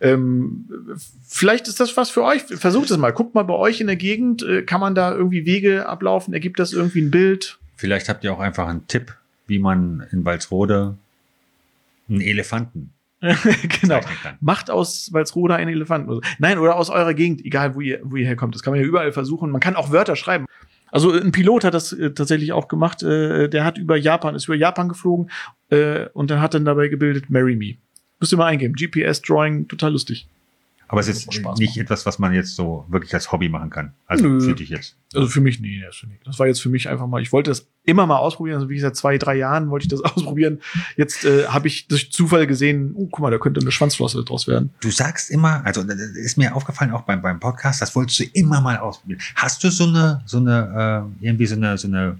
[0.00, 0.68] Ähm,
[1.26, 2.42] vielleicht ist das was für euch.
[2.42, 3.12] Versucht es mal.
[3.12, 4.42] Guckt mal bei euch in der Gegend.
[4.42, 6.34] Äh, kann man da irgendwie Wege ablaufen?
[6.34, 7.58] Ergibt das irgendwie ein Bild?
[7.76, 9.14] Vielleicht habt ihr auch einfach einen Tipp,
[9.46, 10.96] wie man in Walsrode
[12.08, 12.92] einen Elefanten
[13.80, 14.00] genau.
[14.40, 16.20] Macht aus Walsroda einen Elefanten.
[16.38, 18.54] Nein, oder aus eurer Gegend, egal wo ihr, wo ihr herkommt.
[18.54, 19.50] Das kann man ja überall versuchen.
[19.50, 20.46] Man kann auch Wörter schreiben.
[20.92, 23.02] Also ein Pilot hat das äh, tatsächlich auch gemacht.
[23.02, 25.30] Äh, der hat über Japan, ist über Japan geflogen
[25.70, 27.74] äh, und dann hat dann dabei gebildet Marry Me.
[28.20, 28.74] Müsst ihr mal eingeben.
[28.74, 30.28] GPS Drawing, total lustig.
[30.92, 31.56] Aber es ist machen.
[31.58, 33.94] nicht etwas, was man jetzt so wirklich als Hobby machen kann.
[34.06, 34.40] Also Nö.
[34.42, 34.94] für dich jetzt.
[35.14, 36.20] Also für mich, nee, das, nicht.
[36.26, 38.78] das war jetzt für mich einfach mal, ich wollte das immer mal ausprobieren, also wie
[38.78, 40.60] seit zwei, drei Jahren wollte ich das ausprobieren.
[40.98, 44.46] Jetzt äh, habe ich durch Zufall gesehen, oh, guck mal, da könnte eine Schwanzflosse draus
[44.46, 44.68] werden.
[44.80, 48.24] Du sagst immer, also das ist mir aufgefallen auch beim, beim Podcast, das wolltest du
[48.34, 49.22] immer mal ausprobieren.
[49.34, 52.18] Hast du so eine, so eine, äh, irgendwie so eine, so eine,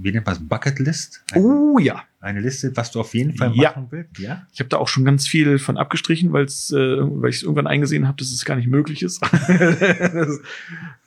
[0.00, 1.22] wie nennt man es, Bucketlist?
[1.32, 2.02] Eine, Oh ja.
[2.20, 3.70] eine Liste, was du auf jeden Fall Ja.
[3.70, 4.18] machen willst?
[4.18, 4.46] Ja.
[4.52, 8.06] Ich habe da auch schon ganz viel von abgestrichen, weil's, äh, weil ich irgendwann eingesehen
[8.06, 9.22] habe, dass es gar nicht möglich ist.
[9.48, 10.40] Ist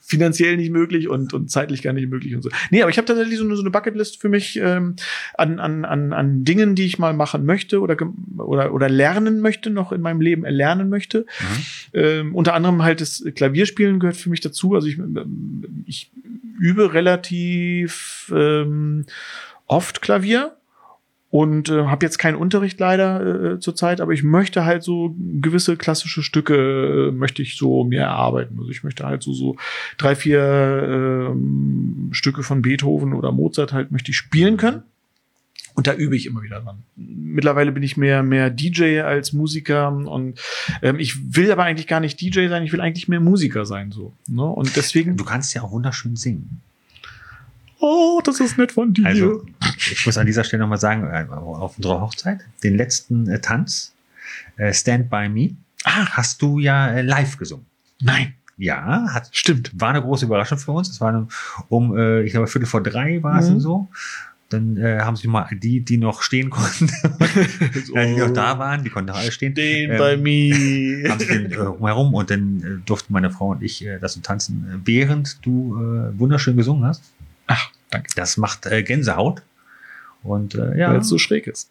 [0.04, 2.50] finanziell nicht möglich und, und zeitlich gar nicht möglich und so.
[2.70, 4.96] Nee, aber ich habe tatsächlich so eine, so eine Bucketlist für mich ähm,
[5.34, 7.96] an, an, an, an Dingen, die ich mal machen möchte oder,
[8.36, 11.20] oder, oder lernen möchte, noch in meinem Leben erlernen möchte.
[11.20, 11.64] Mhm.
[11.94, 14.74] Ähm, unter anderem halt das Klavierspielen gehört für mich dazu.
[14.74, 14.98] Also ich,
[15.86, 16.10] ich
[16.58, 19.06] übe relativ ähm,
[19.66, 20.56] oft Klavier
[21.32, 25.78] und äh, habe jetzt keinen Unterricht leider äh, zurzeit, aber ich möchte halt so gewisse
[25.78, 28.58] klassische Stücke äh, möchte ich so mir erarbeiten.
[28.58, 29.56] Also ich möchte halt so so
[29.96, 30.40] drei vier
[31.32, 34.82] ähm, Stücke von Beethoven oder Mozart halt möchte ich spielen können.
[35.74, 36.82] Und da übe ich immer wieder dran.
[36.96, 40.38] Mittlerweile bin ich mehr, mehr DJ als Musiker und
[40.82, 43.90] ähm, ich will aber eigentlich gar nicht DJ sein, ich will eigentlich mehr Musiker sein,
[43.90, 44.12] so.
[44.28, 44.42] Ne?
[44.44, 45.16] Und deswegen.
[45.16, 46.60] Du kannst ja auch wunderschön singen.
[47.78, 49.06] Oh, das ist nett von dir.
[49.06, 49.44] Also,
[49.90, 53.92] ich muss an dieser Stelle nochmal sagen, äh, auf unserer Hochzeit, den letzten äh, Tanz,
[54.56, 57.66] äh, Stand By Me, ah, hast du ja äh, live gesungen.
[58.00, 59.72] nein, Ja, hat, stimmt.
[59.74, 60.90] war eine große Überraschung für uns.
[60.90, 61.26] Es war eine,
[61.68, 63.58] um, äh, ich glaube, Viertel vor drei war es Mhm.
[63.60, 63.88] so.
[64.52, 66.88] Dann äh, haben sich mal die, die noch stehen konnten,
[67.94, 71.10] ja, die noch da waren, die konnten noch alle stehen, Den Ähm, bei mir.
[71.10, 74.20] haben sich den äh, herum und dann äh, durften meine Frau und ich äh, das
[74.22, 77.02] tanzen, äh, während du äh, wunderschön gesungen hast.
[77.46, 78.08] Ach, danke.
[78.14, 79.42] Das macht äh, Gänsehaut.
[80.22, 81.68] Und äh, ja, Weil es so schräg ist.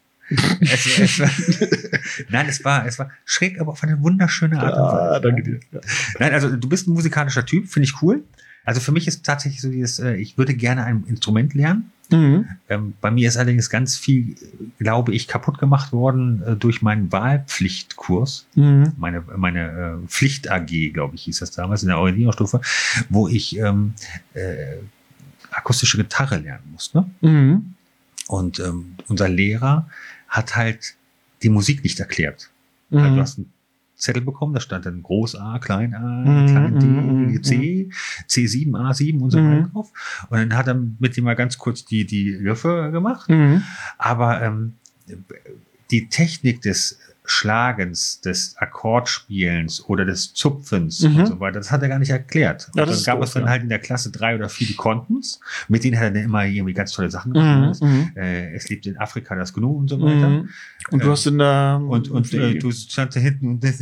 [0.60, 1.30] es, es war,
[2.28, 5.10] nein, es war, es war schräg, aber auf eine wunderschöne Art und Weise.
[5.16, 5.60] Ah, danke dir.
[5.72, 5.80] Ja.
[6.18, 8.22] Nein, also du bist ein musikalischer Typ, finde ich cool.
[8.64, 11.90] Also für mich ist tatsächlich so dieses, äh, ich würde gerne ein Instrument lernen.
[12.12, 12.46] Mhm.
[12.68, 14.36] Ähm, bei mir ist allerdings ganz viel,
[14.78, 18.46] glaube ich, kaputt gemacht worden äh, durch meinen Wahlpflichtkurs.
[18.54, 18.92] Mhm.
[18.96, 22.60] Meine, meine äh, Pflicht AG, glaube ich, hieß das damals in der Orientierungsstufe,
[23.08, 23.94] wo ich ähm,
[24.34, 24.76] äh,
[25.50, 27.04] akustische Gitarre lernen musste.
[27.20, 27.74] Mhm.
[28.28, 29.88] Und ähm, unser Lehrer
[30.28, 30.94] hat halt
[31.42, 32.50] die Musik nicht erklärt.
[32.94, 33.52] Also du hast einen
[33.96, 37.88] Zettel bekommen, da stand dann Groß A, Klein A, Mhm, Klein D, mhm, C,
[38.28, 39.92] C7, A7 und so weiter drauf.
[40.28, 43.28] Und dann hat er mit dem mal ganz kurz die, die Griffe gemacht.
[43.98, 44.74] Aber ähm,
[45.90, 51.16] die Technik des Schlagens, des Akkordspielens oder des Zupfens Mhm.
[51.20, 52.68] und so weiter, das hat er gar nicht erklärt.
[52.74, 53.50] Ja, das dann gab doof, es dann ja.
[53.50, 55.40] halt in der Klasse drei oder vier, die konnten's.
[55.68, 57.80] Mit denen hat er dann immer irgendwie ganz tolle Sachen gemacht.
[57.80, 57.88] Mhm.
[57.88, 58.12] Mhm.
[58.16, 60.28] Äh, es lebt in Afrika das Gnu und so weiter.
[60.28, 60.48] Mhm.
[60.90, 63.80] Und du Ähm, hast in der Und, und äh, du standst da hinten und ist,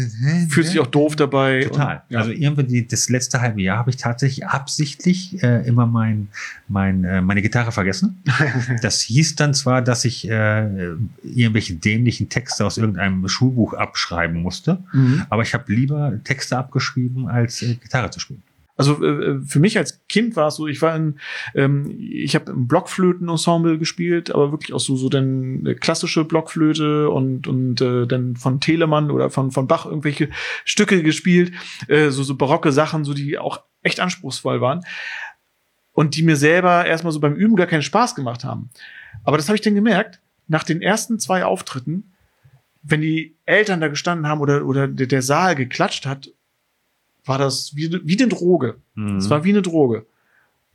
[0.51, 1.65] fühlst dich auch doof dabei.
[1.65, 2.03] Total.
[2.09, 2.19] Und, ja.
[2.19, 6.29] Also irgendwie die, das letzte halbe Jahr habe ich tatsächlich absichtlich äh, immer mein,
[6.69, 8.23] mein, äh, meine Gitarre vergessen.
[8.83, 14.85] Das hieß dann zwar, dass ich äh, irgendwelche dämlichen Texte aus irgendeinem Schulbuch abschreiben musste,
[14.93, 15.25] mhm.
[15.31, 18.43] aber ich habe lieber Texte abgeschrieben, als äh, Gitarre zu spielen.
[18.81, 21.19] Also äh, für mich als Kind war es so, ich war in,
[21.55, 27.11] ähm, ich habe im Blockflötenensemble gespielt, aber wirklich auch so so dann äh, klassische Blockflöte
[27.11, 30.31] und und äh, dann von Telemann oder von von Bach irgendwelche
[30.65, 31.53] Stücke gespielt,
[31.89, 34.81] äh, so so barocke Sachen, so die auch echt anspruchsvoll waren
[35.93, 38.71] und die mir selber erstmal so beim Üben gar keinen Spaß gemacht haben.
[39.25, 42.10] Aber das habe ich dann gemerkt nach den ersten zwei Auftritten,
[42.83, 46.31] wenn die Eltern da gestanden haben oder oder der, Saal geklatscht hat,
[47.25, 48.79] war das wie, wie eine Droge.
[48.95, 49.17] Mhm.
[49.17, 50.07] Es war wie eine Droge.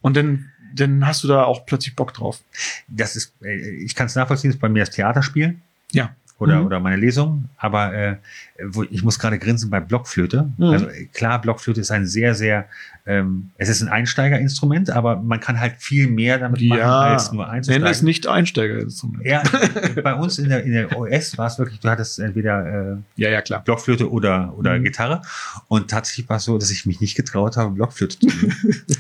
[0.02, 2.42] Und dann, dann hast du da auch plötzlich Bock drauf.
[2.88, 5.62] das ist, äh, ich kann es nachvollziehen, ist bei mir das Theaterspielen.
[5.92, 6.16] Ja.
[6.38, 6.66] Oder, Mhm.
[6.66, 8.18] oder meine Lesung, aber äh,
[8.62, 10.52] wo, ich muss gerade grinsen bei Blockflöte.
[10.58, 10.64] Mhm.
[10.66, 12.66] Also äh, klar, Blockflöte ist ein sehr, sehr,
[13.06, 17.46] ähm, es ist ein Einsteigerinstrument, aber man kann halt viel mehr damit machen, als nur
[17.46, 17.88] Nenn einzusteigen.
[17.88, 19.26] es nicht Einsteigerinstrument.
[19.26, 19.44] Ja,
[19.96, 22.98] äh, bei uns in der, in der OS war es wirklich, du hattest entweder äh,
[23.16, 23.64] ja, ja, klar.
[23.64, 24.84] Blockflöte oder, oder Mhm.
[24.84, 25.22] Gitarre.
[25.70, 28.54] Und tatsächlich war es so, dass ich mich nicht getraut habe, Blockflöte zu spielen,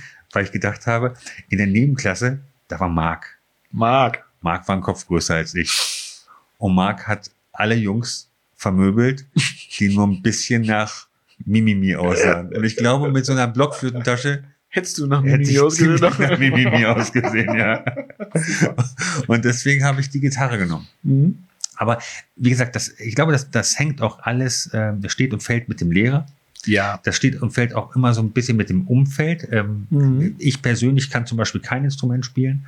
[0.31, 1.15] weil ich gedacht habe,
[1.49, 3.37] in der Nebenklasse, da war Marc.
[3.71, 4.23] Marc.
[4.39, 5.94] Marc war ein Kopf größer als ich.
[6.57, 9.25] Und Marc hat alle Jungs vermöbelt,
[9.79, 11.07] die nur ein bisschen nach
[11.45, 12.55] Mimimi aussahen.
[12.55, 14.43] Und ich glaube, mit so einer Blockflötentasche
[14.75, 15.95] Hättest du nie ich ausgesehen?
[16.01, 17.85] nach Mimimi ausgesehen, ja.
[19.27, 20.85] Und deswegen habe ich die Gitarre genommen.
[21.03, 21.39] Mhm.
[21.77, 21.99] Aber
[22.35, 25.69] wie gesagt, das, ich glaube, das, das hängt auch alles, äh, das steht und fällt
[25.69, 26.25] mit dem Lehrer.
[26.65, 26.99] Ja.
[27.03, 29.47] Das steht und fällt auch immer so ein bisschen mit dem Umfeld.
[29.51, 30.35] Ähm, Mhm.
[30.39, 32.65] Ich persönlich kann zum Beispiel kein Instrument spielen.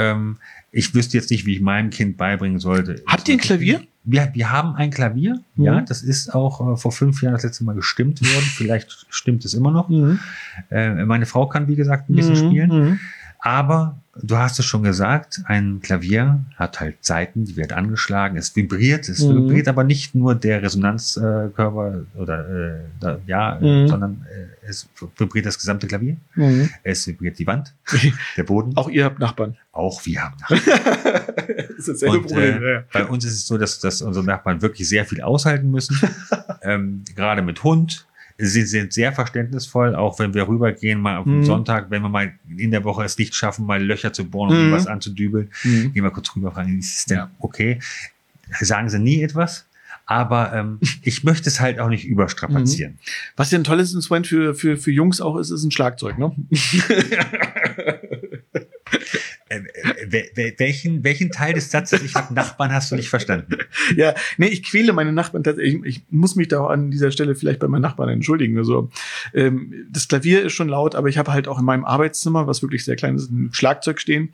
[0.00, 0.36] Ähm,
[0.72, 3.02] ich wüsste jetzt nicht, wie ich meinem Kind beibringen sollte.
[3.06, 3.80] Habt ihr ein Klavier?
[4.04, 5.64] Wir, wir haben ein Klavier, Mhm.
[5.64, 5.80] ja.
[5.82, 8.44] Das ist auch äh, vor fünf Jahren das letzte Mal gestimmt worden.
[8.56, 9.88] Vielleicht stimmt es immer noch.
[9.88, 10.18] Mhm.
[10.70, 12.48] Äh, meine Frau kann, wie gesagt, ein bisschen Mhm.
[12.50, 12.70] spielen.
[12.90, 13.00] Mhm.
[13.42, 18.54] Aber du hast es schon gesagt, ein Klavier hat halt Saiten, die wird angeschlagen, es
[18.54, 19.46] vibriert, es Mhm.
[19.48, 23.88] vibriert aber nicht nur der Resonanzkörper oder äh, da, ja, äh, Mhm.
[23.88, 26.70] sondern äh, es vibriert das gesamte Klavier, Mhm.
[26.82, 27.74] es vibriert die Wand,
[28.36, 29.56] der Boden, Auch ihr habt Nachbarn.
[29.72, 30.60] auch wir haben Nachbarn.
[31.68, 32.62] das ist dasselbe Und, Problem.
[32.62, 32.84] äh, ja.
[32.92, 35.98] Bei uns ist es so, dass, dass unsere Nachbarn wirklich sehr viel aushalten müssen,
[36.62, 38.06] ähm, gerade mit Hund.
[38.42, 41.44] Sie sind sehr verständnisvoll, auch wenn wir rübergehen, mal auf Mhm.
[41.44, 44.68] Sonntag, wenn wir mal in der Woche es nicht schaffen, mal Löcher zu bohren, um
[44.68, 44.72] Mhm.
[44.72, 45.92] was anzudübeln, Mhm.
[45.92, 47.30] gehen wir kurz rüber fragen, ist es denn Ja.
[47.38, 47.80] okay?
[48.58, 49.66] Sagen sie nie etwas,
[50.10, 52.98] aber ähm, ich möchte es halt auch nicht überstrapazieren.
[53.36, 56.34] Was ja ein tolles Instrument für, für, für Jungs auch ist, ist ein Schlagzeug, ne?
[56.50, 57.38] Äh, äh,
[57.76, 58.66] wel- wel-
[60.56, 63.58] welchen, welchen Teil des Satzes, ich habe Nachbarn, hast du nicht verstanden?
[63.96, 65.82] Ja, nee, ich quäle meine Nachbarn tatsächlich.
[65.84, 68.56] Ich, ich muss mich da auch an dieser Stelle vielleicht bei meinen Nachbarn entschuldigen.
[68.58, 68.90] Also,
[69.34, 72.62] ähm, das Klavier ist schon laut, aber ich habe halt auch in meinem Arbeitszimmer, was
[72.62, 74.30] wirklich sehr klein ist, ein Schlagzeug stehen.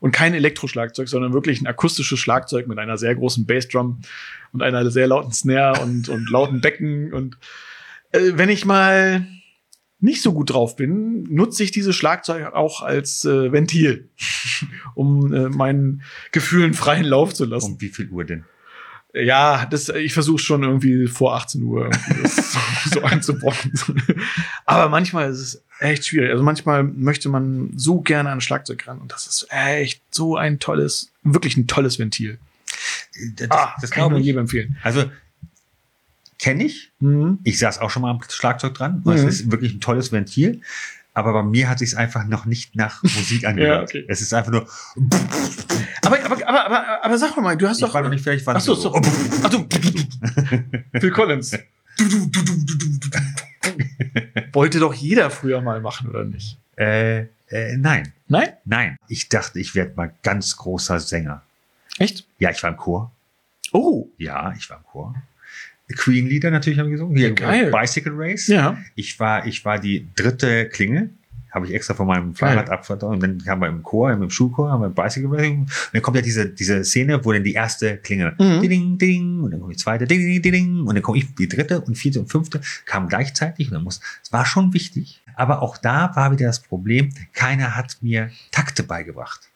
[0.00, 4.00] Und kein Elektroschlagzeug, sondern wirklich ein akustisches Schlagzeug mit einer sehr großen Bassdrum
[4.52, 7.12] und einer sehr lauten Snare und, und lauten Becken.
[7.12, 7.36] Und
[8.12, 9.26] äh, wenn ich mal
[10.00, 14.08] nicht so gut drauf bin, nutze ich dieses Schlagzeug auch als äh, Ventil,
[14.94, 17.72] um äh, meinen Gefühlen freien Lauf zu lassen.
[17.72, 18.44] Um wie viel Uhr denn?
[19.14, 21.90] Ja, das, ich versuche schon irgendwie vor 18 Uhr
[22.22, 22.58] das so,
[22.92, 23.54] so einzubauen.
[24.66, 26.30] Aber manchmal ist es echt schwierig.
[26.30, 30.58] Also manchmal möchte man so gerne an Schlagzeug ran und das ist echt so ein
[30.58, 32.38] tolles, wirklich ein tolles Ventil.
[33.36, 34.76] Das, ah, das kann ich nur jedem empfehlen.
[34.82, 35.10] Also
[36.38, 36.90] kenne ich.
[37.00, 37.38] Mhm.
[37.44, 39.02] Ich saß auch schon mal am Schlagzeug dran.
[39.04, 39.12] Mhm.
[39.12, 40.60] Es ist wirklich ein tolles Ventil.
[41.14, 43.88] Aber bei mir hat sich einfach noch nicht nach Musik angehört.
[43.90, 44.04] okay.
[44.08, 44.68] Es ist einfach nur.
[46.04, 47.92] Aber, aber, aber, aber, aber sag mal, du hast Ich doch.
[47.92, 48.46] war noch nicht fertig.
[48.46, 49.02] wann Ach so, so- so.
[49.42, 49.66] Ach du.
[51.00, 51.52] Phil Collins.
[54.52, 56.56] Wollte doch jeder früher mal machen, oder nicht?
[56.76, 58.50] Äh, äh, nein, Nein?
[58.64, 58.96] nein.
[59.08, 61.42] Ich dachte, ich werde mal ganz großer Sänger.
[61.98, 62.24] Echt?
[62.38, 63.10] Ja, ich war im Chor.
[63.72, 64.06] Oh.
[64.16, 65.14] Ja, ich war im Chor.
[65.94, 67.16] Queen-Lieder natürlich habe ich gesungen.
[67.16, 67.70] Hier, geil.
[67.70, 68.46] Bicycle Race.
[68.48, 68.76] Ja.
[68.94, 71.10] Ich war, ich war die dritte Klingel.
[71.50, 73.10] Habe ich extra von meinem Fahrrad abverdaut.
[73.14, 75.60] Und dann haben wir im Chor, im Schulchor, haben wir Bicycle Racing.
[75.60, 78.60] Und dann kommt ja diese, diese Szene, wo dann die erste Klingel, Mhm.
[78.68, 81.34] ding, ding, und dann kommt die zweite, ding, ding, ding, ding, und dann komme ich,
[81.36, 83.68] die dritte und vierte und fünfte kamen gleichzeitig.
[83.68, 85.22] Und dann muss, es war schon wichtig.
[85.36, 89.48] Aber auch da war wieder das Problem, keiner hat mir Takte beigebracht.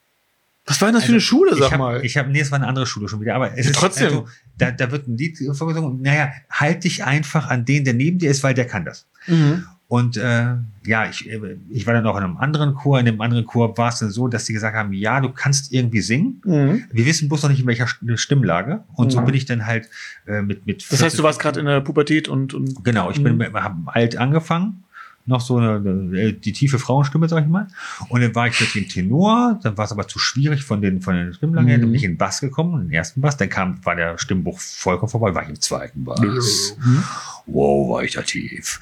[0.66, 2.04] Was war denn das für eine Schule, sag ich hab, mal?
[2.04, 4.06] Ich habe, nee, es war eine andere Schule schon wieder, aber es Ja, ist trotzdem.
[4.06, 8.18] Also, da, da wird ein Lied vorgesungen naja, halt dich einfach an den, der neben
[8.18, 9.06] dir ist, weil der kann das.
[9.26, 9.64] mhm.
[9.88, 10.54] Und äh,
[10.86, 12.98] ja, ich, äh, ich war dann auch in einem anderen Chor.
[12.98, 15.70] In dem anderen Chor war es dann so, dass die gesagt haben, ja, du kannst
[15.70, 16.40] irgendwie singen.
[16.46, 16.84] Mhm.
[16.90, 18.84] Wir wissen bloß noch nicht in welcher St- Stimmlage.
[18.94, 19.26] Und so Mhm.
[19.26, 19.90] bin ich dann halt
[20.26, 20.90] äh, mit mit.
[20.90, 24.16] Das heißt, du warst gerade in der Pubertät und, und Genau, ich bin habe alt
[24.16, 24.84] angefangen.
[25.24, 27.68] Noch so eine, eine, die tiefe Frauenstimme, sag ich mal.
[28.08, 31.00] Und dann war ich mit dem Tenor, dann war es aber zu schwierig von den,
[31.00, 31.78] von den Stimmlagen her.
[31.78, 33.36] Dann bin ich in den Bass gekommen, in den ersten Bass.
[33.36, 36.76] Dann kam, war der Stimmbruch vollkommen vorbei, war ich im zweiten Bass.
[36.84, 37.04] Mhm.
[37.46, 38.80] Wow, war ich da tief.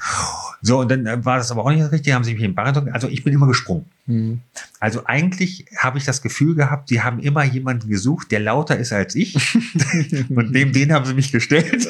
[0.61, 2.55] So, und dann äh, war das aber auch nicht richtig, haben sie mich in den
[2.55, 3.85] Bariton, also ich bin immer gesprungen.
[4.05, 4.41] Mhm.
[4.79, 8.93] Also eigentlich habe ich das Gefühl gehabt, die haben immer jemanden gesucht, der lauter ist
[8.93, 9.35] als ich.
[10.29, 11.87] und dem, den haben sie mich gestellt.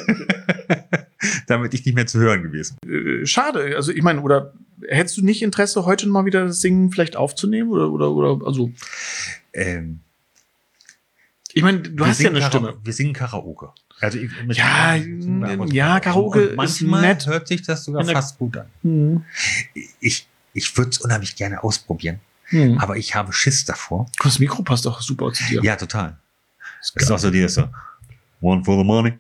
[1.52, 2.78] Damit ich nicht mehr zu hören gewesen.
[2.88, 3.76] Äh, Schade.
[3.76, 4.54] Also ich meine, oder
[4.88, 7.70] hättest du nicht Interesse, heute mal wieder das Singen vielleicht aufzunehmen?
[7.70, 8.72] Oder, oder, oder also,
[9.54, 10.00] Ähm,
[11.54, 12.74] ich meine, du hast ja eine Kara- Stimme.
[12.84, 13.70] Wir singen Karaoke.
[14.00, 16.02] Also Ja, zu ja, Karaoke.
[16.02, 17.28] Karaoke Und ist manchmal nett.
[17.28, 18.66] hört sich das sogar fast gut an.
[18.84, 19.26] Mhm.
[20.00, 22.78] Ich, ich würde es unheimlich gerne ausprobieren, Mhm.
[22.80, 24.10] aber ich habe Schiss davor.
[24.24, 25.62] Das Mikro passt doch super zu dir.
[25.64, 26.18] Ja, total.
[26.80, 27.68] Das ist auch so dieses so,
[28.40, 29.14] one for the money,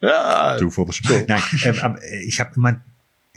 [0.00, 0.56] Ja.
[0.70, 1.24] for the show.
[1.28, 2.80] Nein, ähm, aber äh, ich habe immer,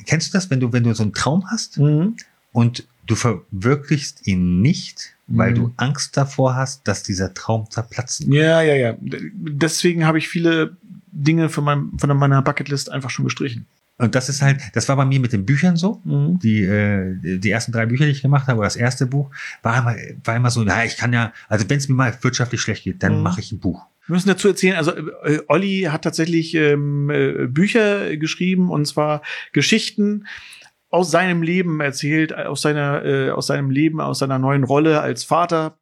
[0.06, 2.16] kennst du das, wenn du, wenn du so einen Traum hast Mhm.
[2.52, 5.56] und du verwirklichst ihn nicht, weil Mhm.
[5.56, 8.94] du Angst davor hast, dass dieser Traum zerplatzen Ja, ja, ja.
[9.00, 10.78] D- Deswegen habe ich viele
[11.12, 13.66] Dinge von, meinem, von meiner Bucketlist einfach schon gestrichen.
[13.98, 16.02] Und das ist halt, das war bei mir mit den Büchern so.
[16.06, 16.40] Mhm.
[16.40, 19.30] Die, äh, die ersten drei Bücher, die ich gemacht habe, oder das erste Buch,
[19.62, 22.62] war immer, war immer so, naja, ich kann ja, also wenn es mir mal wirtschaftlich
[22.62, 23.24] schlecht geht, dann Mhm.
[23.24, 23.86] mache ich ein Buch.
[24.08, 29.22] Wir müssen dazu erzählen, also äh, Olli hat tatsächlich ähm, äh, Bücher geschrieben und zwar
[29.54, 30.26] Geschichten
[30.90, 35.02] aus seinem Leben erzählt, äh, aus seiner äh, aus seinem Leben, aus seiner neuen Rolle
[35.02, 35.78] als Vater.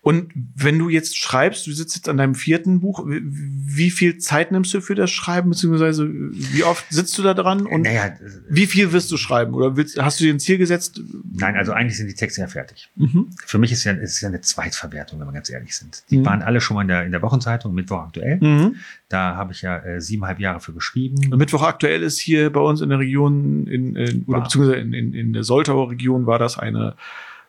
[0.00, 4.52] Und wenn du jetzt schreibst, du sitzt jetzt an deinem vierten Buch, wie- viel Zeit
[4.52, 8.12] nimmst du für das Schreiben, beziehungsweise wie oft sitzt du da dran und naja,
[8.48, 9.52] wie viel wirst du schreiben?
[9.54, 11.00] Oder willst, hast du dir ein Ziel gesetzt?
[11.32, 12.88] nein, also eigentlich sind die Texte ja fertig.
[12.96, 13.28] Mhm.
[13.46, 16.04] Für mich ist ja, ist es ja eine Zweitverwertung, wenn wir ganz ehrlich sind.
[16.10, 16.26] Die Mhm.
[16.26, 18.38] waren alle schon mal in der, in der Wochenzeitung, Mittwoch aktuell.
[18.40, 18.76] Mhm.
[19.08, 21.32] Da habe ich ja äh, siebeneinhalb Jahre für geschrieben.
[21.32, 24.92] Und Mittwoch aktuell ist hier bei uns in der Region, in, in, oder beziehungsweise in,
[24.92, 26.94] in, in der Soltauer Region war das eine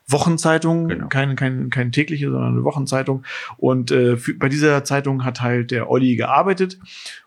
[0.07, 1.07] Wochenzeitung, Genau.
[1.07, 3.23] keine, keine, keine tägliche, sondern eine Wochenzeitung.
[3.57, 6.79] Und äh, für, bei dieser Zeitung hat halt der Olli gearbeitet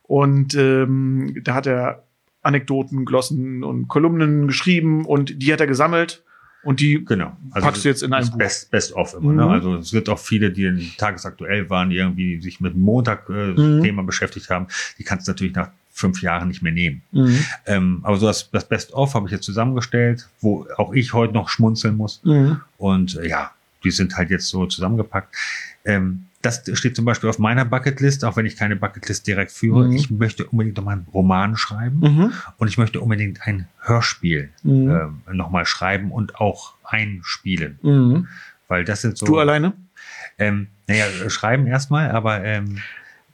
[0.03, 2.03] und ähm, da hat er
[2.43, 6.23] Anekdoten, Glossen und Kolumnen geschrieben und die hat er gesammelt
[6.63, 7.37] und die Genau.
[7.53, 8.39] Packst du jetzt in das ein ist Buch.
[8.39, 9.31] Best, best of immer.
[9.31, 9.37] Mhm.
[9.37, 9.47] Ne?
[9.49, 13.79] Also es gibt auch viele, die tagesaktuell waren, die irgendwie sich mit dem Montag-Thema Mhm.
[13.79, 14.67] äh, Thema beschäftigt haben.
[14.99, 15.71] Die kannst du natürlich nach
[16.05, 17.03] fünf Jahren nicht mehr nehmen.
[17.13, 17.39] Mhm.
[17.67, 21.33] Ähm, aber so das, das Best of habe ich jetzt zusammengestellt, wo auch ich heute
[21.35, 22.21] noch schmunzeln muss.
[22.25, 22.61] Mhm.
[22.79, 23.51] Und äh, ja,
[23.85, 25.35] die sind halt jetzt so zusammengepackt.
[25.85, 29.87] Ähm, das steht zum Beispiel auf meiner Bucketlist, auch wenn ich keine Bucketlist direkt führe.
[29.87, 29.93] Mhm.
[29.97, 32.33] Ich möchte unbedingt noch mal einen Roman schreiben Mhm.
[32.59, 34.91] und ich möchte unbedingt ein Hörspiel Mhm.
[34.91, 37.79] ähm, nochmal schreiben und auch einspielen.
[37.83, 38.29] Mhm.
[38.69, 39.25] Weil das sind so.
[39.27, 39.73] Du alleine?
[40.39, 42.79] Ähm, naja, äh, schreiben erstmal, aber ähm,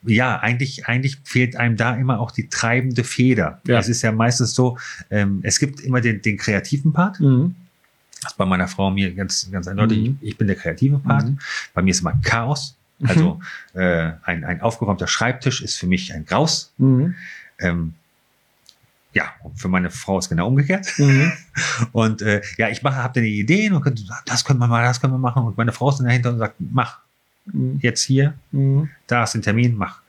[0.05, 3.61] ja, eigentlich, eigentlich fehlt einem da immer auch die treibende Feder.
[3.67, 3.79] Ja.
[3.79, 4.79] Es ist ja meistens so,
[5.11, 7.21] ähm, es gibt immer den, den kreativen Part.
[7.21, 7.55] Mhm.
[8.23, 9.99] Das ist bei meiner Frau mir ganz, ganz eindeutig.
[9.99, 10.19] Mhm.
[10.21, 11.25] Ich, ich bin der kreative Part.
[11.25, 11.39] Mhm.
[11.75, 12.77] Bei mir ist immer Chaos.
[13.03, 13.41] Also
[13.73, 16.73] äh, ein, ein aufgeräumter Schreibtisch ist für mich ein Graus.
[16.77, 17.15] Mhm.
[17.59, 17.95] Ähm,
[19.13, 20.87] ja, für meine Frau ist genau umgekehrt.
[20.99, 21.33] Mhm.
[21.93, 24.85] Und äh, ja, ich mache, habe dann die Ideen und könnte, das können wir mal,
[24.85, 25.45] das können wir machen.
[25.45, 27.01] Und meine Frau ist dann dahinter und sagt, mach.
[27.47, 27.79] Mhm.
[27.81, 28.91] Jetzt hier, mhm.
[29.07, 30.01] da ist ein Termin, mach.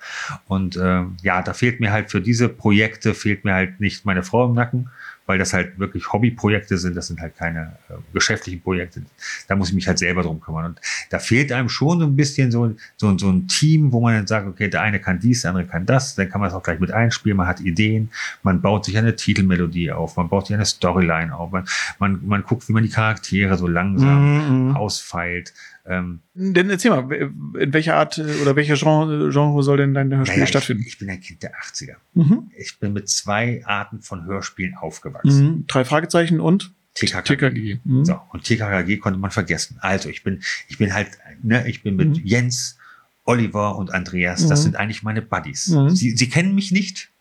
[0.48, 4.24] Und äh, ja, da fehlt mir halt für diese Projekte, fehlt mir halt nicht meine
[4.24, 4.90] Frau im Nacken,
[5.32, 9.04] weil das halt wirklich Hobbyprojekte sind, das sind halt keine äh, geschäftlichen Projekte.
[9.48, 10.66] Da muss ich mich halt selber drum kümmern.
[10.66, 14.16] Und da fehlt einem schon so ein bisschen so, so, so ein Team, wo man
[14.16, 16.54] dann sagt, okay, der eine kann dies, der andere kann das, dann kann man es
[16.54, 18.10] auch gleich mit einspielen, man hat Ideen,
[18.44, 21.66] man baut sich eine Titelmelodie auf, man baut sich eine Storyline auf, man,
[22.00, 24.76] man, man guckt, wie man die Charaktere so langsam mhm.
[24.76, 25.54] ausfeilt.
[25.86, 30.16] Ähm, denn erzähl mal, in welcher Art äh, oder welcher Genre, Genre soll denn dein
[30.16, 30.84] Hörspiel naja, stattfinden?
[30.84, 31.96] Ich, ich, bin ein Kind der 80er.
[32.14, 32.52] Mhm.
[32.56, 35.46] Ich bin mit zwei Arten von Hörspielen aufgewachsen.
[35.46, 35.68] Mhm.
[35.68, 36.74] Drei Fragezeichen und?
[36.94, 37.36] TKKG.
[37.36, 37.80] TKKG.
[37.84, 38.06] Mhm.
[38.06, 39.78] So, und TKKG konnte man vergessen.
[39.82, 41.10] Also ich bin, ich bin halt,
[41.42, 42.26] ne, ich bin mit mhm.
[42.26, 42.78] Jens,
[43.24, 44.64] Oliver und Andreas, das mhm.
[44.64, 45.70] sind eigentlich meine Buddies.
[45.70, 45.90] Mhm.
[45.90, 47.12] Sie, sie kennen mich nicht.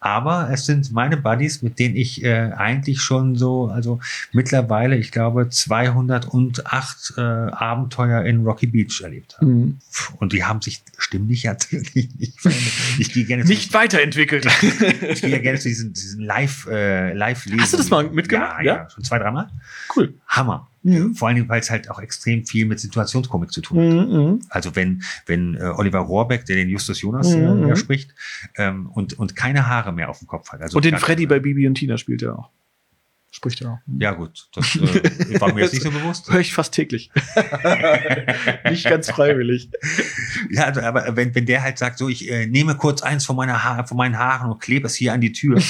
[0.00, 4.00] Aber es sind meine Buddies, mit denen ich äh, eigentlich schon so, also
[4.32, 9.46] mittlerweile, ich glaube, 208 äh, Abenteuer in Rocky Beach erlebt habe.
[9.46, 9.78] Mhm.
[10.16, 12.72] Und die haben sich stimmlich natürlich nicht verändert.
[12.98, 14.46] Ich gehe gerne nicht weiterentwickelt.
[15.02, 17.60] ich gehe ja gerne zu diesen, diesen Live, äh, live -Lesen.
[17.60, 18.64] Hast du das mal mitgemacht?
[18.64, 19.50] Ja, ja, schon zwei, dreimal.
[19.94, 20.14] Cool.
[20.28, 20.69] Hammer.
[20.82, 21.14] Mhm.
[21.14, 24.08] Vor allen Dingen, weil es halt auch extrem viel mit Situationskomik zu tun hat.
[24.08, 24.40] Mhm, mhm.
[24.48, 27.76] Also wenn, wenn äh, Oliver Rohrbeck, der den Justus Jonas äh, mhm.
[27.76, 28.14] spricht,
[28.56, 30.62] ähm, und, und keine Haare mehr auf dem Kopf hat.
[30.62, 32.50] Also und den Freddy bei Bibi und Tina spielt er auch.
[33.32, 33.78] Spricht er auch.
[33.98, 34.48] Ja, gut.
[34.54, 36.30] Das äh, war mir jetzt nicht so bewusst.
[36.32, 37.12] Höre ich fast täglich.
[38.68, 39.70] nicht ganz freiwillig.
[40.50, 43.36] Ja, also, aber wenn, wenn der halt sagt, so, ich äh, nehme kurz eins von,
[43.36, 45.60] meiner ha von meinen Haaren und klebe es hier an die Tür,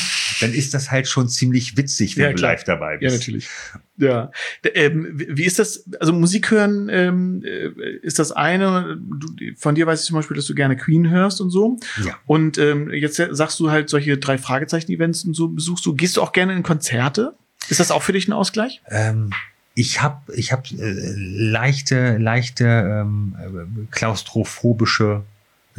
[0.40, 2.52] dann ist das halt schon ziemlich witzig, wenn ja, du klar.
[2.52, 3.12] live dabei bist.
[3.12, 3.48] Ja, natürlich.
[3.96, 4.30] Ja.
[4.74, 5.84] Ähm, wie ist das?
[6.00, 7.68] Also Musik hören ähm, äh,
[8.02, 8.98] ist das eine.
[8.98, 11.76] Du, von dir weiß ich zum Beispiel, dass du gerne Queen hörst und so.
[12.04, 12.16] Ja.
[12.26, 15.94] Und ähm, jetzt sagst du halt solche drei Fragezeichen-Events und so besuchst du.
[15.94, 17.34] Gehst du auch gerne in Konzerte?
[17.68, 18.80] Ist das auch für dich ein Ausgleich?
[18.88, 19.30] Ähm,
[19.74, 25.22] ich habe ich hab, äh, leichte, leichte ähm, äh, klaustrophobische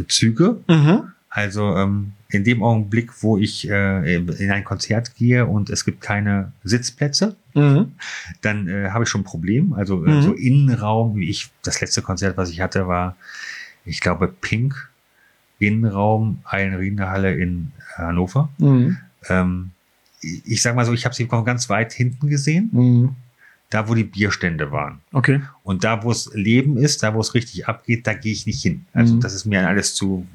[0.07, 0.61] Züge.
[0.67, 1.11] Mhm.
[1.29, 6.01] Also ähm, in dem Augenblick, wo ich äh, in ein Konzert gehe und es gibt
[6.01, 7.91] keine Sitzplätze, mhm.
[8.41, 9.73] dann äh, habe ich schon ein Problem.
[9.73, 10.21] Also äh, mhm.
[10.21, 13.17] so Innenraum, wie ich, das letzte Konzert, was ich hatte, war,
[13.85, 14.89] ich glaube, Pink,
[15.59, 18.49] Innenraum, Eilenriedenhalle in Hannover.
[18.57, 18.97] Mhm.
[19.27, 19.71] Ähm,
[20.21, 22.69] ich sag mal so, ich habe sie ganz weit hinten gesehen.
[22.71, 23.15] Mhm.
[23.69, 24.99] Da, wo die Bierstände waren.
[25.13, 25.41] Okay.
[25.63, 28.61] Und da, wo es Leben ist, da, wo es richtig abgeht, da gehe ich nicht
[28.61, 28.85] hin.
[28.91, 29.21] Also, mhm.
[29.21, 30.27] das ist mir alles zu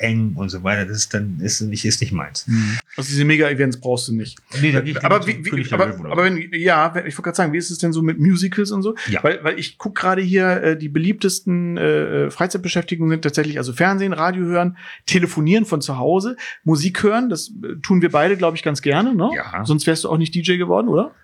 [0.00, 0.86] eng und so weiter.
[0.86, 2.46] Das ist dann ist nicht ist nicht meins.
[2.46, 2.78] Mhm.
[2.96, 4.38] Also diese Mega-Events brauchst du nicht.
[4.60, 7.58] Nee, da geht aber wie, wie, aber, aber wenn ja, ich wollte gerade sagen, wie
[7.58, 8.94] ist es denn so mit Musicals und so?
[9.08, 9.22] Ja.
[9.22, 14.12] Weil, weil ich guck gerade hier äh, die beliebtesten äh, Freizeitbeschäftigungen sind tatsächlich also Fernsehen,
[14.12, 14.76] Radio hören,
[15.06, 17.28] telefonieren von zu Hause, Musik hören.
[17.28, 19.14] Das äh, tun wir beide, glaube ich, ganz gerne.
[19.14, 19.30] Ne?
[19.34, 19.64] Ja.
[19.64, 21.14] Sonst wärst du auch nicht DJ geworden, oder?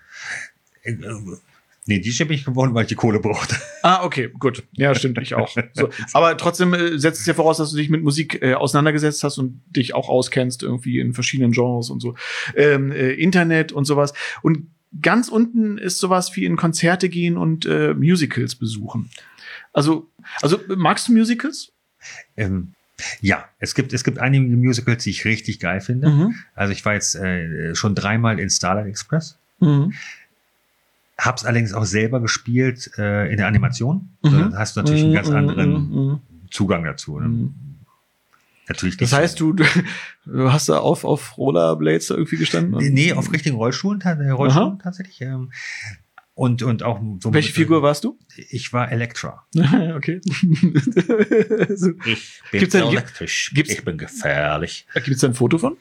[1.87, 3.55] Nee, DJ bin ich geworden, weil ich die Kohle brauchte.
[3.81, 4.63] Ah, okay, gut.
[4.73, 5.55] Ja, stimmt, ich auch.
[5.73, 5.89] So.
[6.13, 9.37] Aber trotzdem äh, setzt es ja voraus, dass du dich mit Musik äh, auseinandergesetzt hast
[9.37, 12.15] und dich auch auskennst, irgendwie in verschiedenen Genres und so.
[12.55, 14.13] Ähm, äh, Internet und sowas.
[14.41, 14.67] Und
[15.01, 19.09] ganz unten ist sowas wie in Konzerte gehen und äh, Musicals besuchen.
[19.71, 20.09] Also,
[20.41, 21.71] also magst du Musicals?
[22.35, 22.73] Ähm,
[23.21, 26.09] ja, es gibt, es gibt einige Musicals, die ich richtig geil finde.
[26.09, 26.35] Mhm.
[26.55, 29.37] Also ich war jetzt äh, schon dreimal in Starlight Express.
[29.59, 29.93] Mhm.
[31.17, 34.09] Hab's allerdings auch selber gespielt äh, in der Animation.
[34.23, 34.31] Mhm.
[34.31, 36.19] Dann hast du natürlich einen ganz mhm, anderen mhm, mhm.
[36.51, 37.19] Zugang dazu.
[37.19, 37.27] Ne?
[37.27, 37.55] Mhm.
[38.67, 39.65] Natürlich Das heißt, du, du
[40.51, 42.93] hast da auf, auf Rollerblades irgendwie gestanden?
[42.93, 45.21] Nee, auf richtigen Rollstuhlen, äh, Rollstuhlen tatsächlich.
[45.21, 45.51] Ähm,
[46.37, 48.19] und, und auch so Welche Figur warst du?
[48.35, 49.47] Ich war Elektra.
[49.95, 50.21] okay.
[51.75, 51.93] so.
[52.05, 53.51] Ich bin gibt's elektrisch.
[53.55, 54.85] Gibt's, ich bin gefährlich.
[54.93, 55.77] Gibt es da ein Foto von?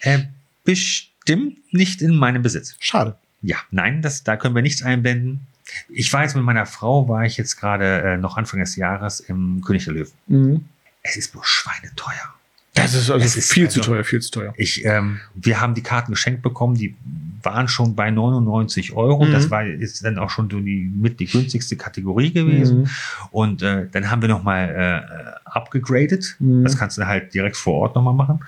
[0.00, 0.20] Äh,
[0.62, 2.76] bestimmt nicht in meinem Besitz.
[2.78, 3.18] Schade.
[3.44, 5.46] Ja, nein, das, da können wir nichts einblenden.
[5.88, 9.20] Ich war jetzt mit meiner Frau, war ich jetzt gerade äh, noch Anfang des Jahres
[9.20, 10.12] im König der Löwen.
[10.26, 10.64] Mhm.
[11.02, 12.34] Es ist bloß schweineteuer.
[12.74, 14.54] Das ist also ist viel also, zu teuer, viel zu teuer.
[14.56, 16.96] Ich, ähm, wir haben die Karten geschenkt bekommen, die
[17.42, 19.24] waren schon bei 99 Euro.
[19.24, 19.32] Mhm.
[19.32, 22.80] Das war ist dann auch schon die mit die günstigste Kategorie gewesen.
[22.80, 22.88] Mhm.
[23.30, 26.36] Und äh, dann haben wir noch mal äh, abgegradet.
[26.40, 26.64] Mhm.
[26.64, 28.40] Das kannst du halt direkt vor Ort noch mal machen.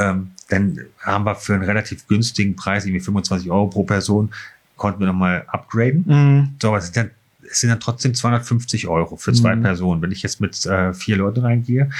[0.00, 4.30] Ähm, dann haben wir für einen relativ günstigen Preis, irgendwie 25 Euro pro Person,
[4.76, 6.04] konnten wir nochmal upgraden.
[6.06, 6.48] Mhm.
[6.60, 7.10] So, aber es sind, dann,
[7.48, 9.62] es sind dann trotzdem 250 Euro für zwei mhm.
[9.62, 10.02] Personen.
[10.02, 11.90] Wenn ich jetzt mit äh, vier Leuten reingehe,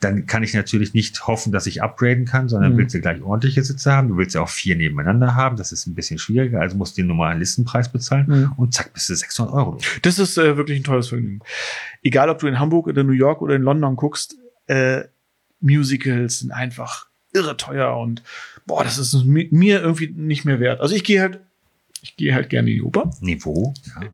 [0.00, 2.78] dann kann ich natürlich nicht hoffen, dass ich upgraden kann, sondern mhm.
[2.78, 4.08] willst du gleich ordentliche Sitze haben.
[4.08, 5.56] Du willst ja auch vier nebeneinander haben.
[5.56, 6.60] Das ist ein bisschen schwieriger.
[6.60, 8.52] Also musst du den normalen Listenpreis bezahlen mhm.
[8.56, 9.78] und zack, bist du 600 Euro.
[10.02, 11.40] Das ist äh, wirklich ein teures Vergnügen.
[12.02, 14.36] Egal, ob du in Hamburg oder New York oder in London guckst,
[14.66, 15.04] äh,
[15.60, 18.22] Musicals sind einfach irre teuer und
[18.66, 20.80] boah, das ist mir irgendwie nicht mehr wert.
[20.80, 21.40] Also ich gehe halt
[22.00, 23.10] ich gehe halt gerne in die Oper.
[23.20, 23.74] Niveau.
[24.00, 24.08] Ja.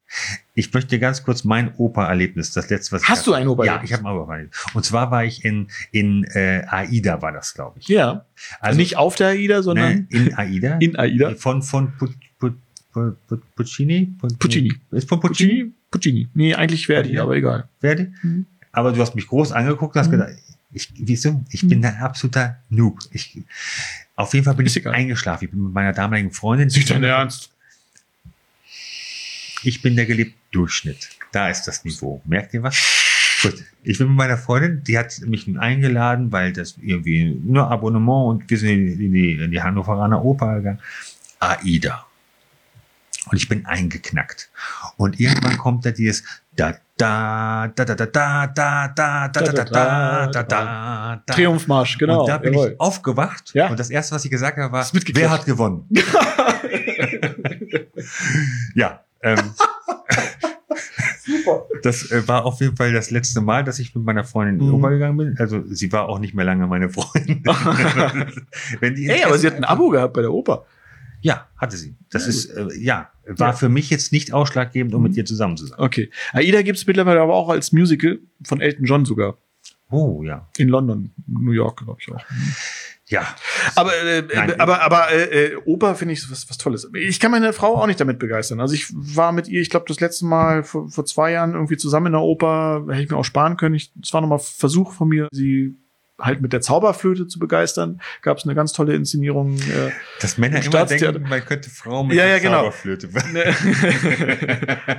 [0.54, 3.90] Ich möchte ganz kurz mein Opererlebnis, das letzte, was Hast ich du ein Opererlebnis?
[3.90, 4.56] Ja, ich habe ein Opererlebnis.
[4.72, 7.88] Und zwar war ich in, in äh, AIDA, war das, glaube ich.
[7.88, 8.24] Ja.
[8.60, 10.76] Also nicht auf der AIDA, sondern ne, in AIDA.
[10.80, 11.34] in AIDA.
[11.34, 12.06] Von, von Pu,
[12.38, 12.52] Pu,
[12.94, 14.14] Pu, Pu, Puccini?
[14.38, 14.72] Puccini.
[14.90, 15.70] Ist von Puccini?
[15.90, 16.26] Puccini.
[16.32, 17.24] Nee, eigentlich Verdi, Ja.
[17.24, 17.68] aber egal.
[17.80, 18.08] Verdi?
[18.22, 18.46] Mhm.
[18.72, 20.12] Aber du hast mich groß angeguckt und hast Mhm.
[20.12, 20.30] gedacht,
[20.74, 21.44] ich, wieso?
[21.50, 22.98] Ich bin ein absoluter Noob.
[23.12, 23.38] Ich,
[24.16, 24.94] auf jeden Fall bin Ist ich egal.
[24.94, 25.44] eingeschlafen.
[25.44, 26.68] Ich bin mit meiner damaligen Freundin.
[26.68, 27.50] Nicht dein Ernst.
[29.62, 31.10] Ich bin der gelebte Durchschnitt.
[31.32, 32.20] Da ist das Niveau.
[32.26, 32.76] Merkt ihr was?
[33.42, 33.64] Gut.
[33.82, 38.50] Ich bin mit meiner Freundin, die hat mich eingeladen, weil das irgendwie nur Abonnement und
[38.50, 40.80] wir sind in die, in die, in die Hannoveraner Oper gegangen.
[41.38, 42.06] AIDA.
[43.26, 44.50] Und ich bin eingeknackt.
[44.96, 46.24] Und irgendwann kommt da dieses
[46.56, 51.34] da da da da da da da da da da da da da da da
[51.34, 52.20] Triumphmarsch, genau.
[52.22, 52.70] und da bin jawohl.
[52.72, 53.68] ich aufgewacht Ja.
[53.68, 55.88] und das erste, was ich gesagt habe, war, wer hat gewonnen?
[58.74, 59.38] ja, ähm,
[61.24, 61.64] Super.
[61.82, 64.60] das äh, war auf jeden Fall das letzte Mal, dass ich mit meiner Freundin in
[64.60, 64.74] die Mhm.
[64.74, 65.36] Oper gegangen bin.
[65.38, 67.42] Also sie war auch nicht mehr lange meine Freundin.
[68.80, 70.64] Wenn die Ey, aber sie hat ein Abo gehabt bei der Oper.
[71.24, 71.96] Ja, hatte sie.
[72.10, 73.52] Das Ja, ist, äh, ja, war Ja.
[73.54, 75.08] für mich jetzt nicht ausschlaggebend, um Mhm.
[75.08, 75.78] mit dir zusammen zu sein.
[75.78, 76.10] Okay.
[76.34, 79.38] AIDA gibt es mittlerweile aber auch als Musical von Elton John sogar.
[79.90, 80.46] Oh, ja.
[80.58, 82.20] In London, New York, glaube ich auch.
[83.08, 83.26] Ja.
[83.74, 84.50] Aber, äh, Nein.
[84.50, 86.90] äh, aber, aber äh, äh, Oper finde ich was, was Tolles.
[86.94, 88.60] Ich kann meine Frau auch nicht damit begeistern.
[88.60, 91.76] Also ich war mit ihr, ich glaube, das letzte Mal vor, vor zwei Jahren irgendwie
[91.78, 93.74] zusammen in der Oper, hätte ich mir auch sparen können.
[93.74, 95.76] Ich, das war nochmal Versuch von mir, sie
[96.20, 98.00] halt mit der Zauberflöte zu begeistern.
[98.22, 99.56] Gab es eine ganz tolle Inszenierung.
[99.58, 99.90] Äh,
[100.20, 102.58] Dass Männer Im immer denken, man könnte Frauen mit Ja, der ja, genau.
[102.62, 103.08] Zauberflöte.
[103.32, 103.54] ne-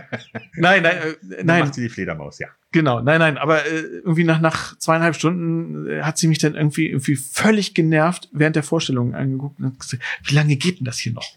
[0.56, 2.48] nein, nein, äh, nein, macht sie die Fledermaus, ja.
[2.72, 3.38] genau, nein, nein.
[3.38, 7.74] Aber äh, irgendwie nach, nach zweieinhalb Stunden äh, hat sie mich dann irgendwie, irgendwie völlig
[7.74, 11.26] genervt während der Vorstellung angeguckt und hat gesagt, wie lange geht denn das hier noch?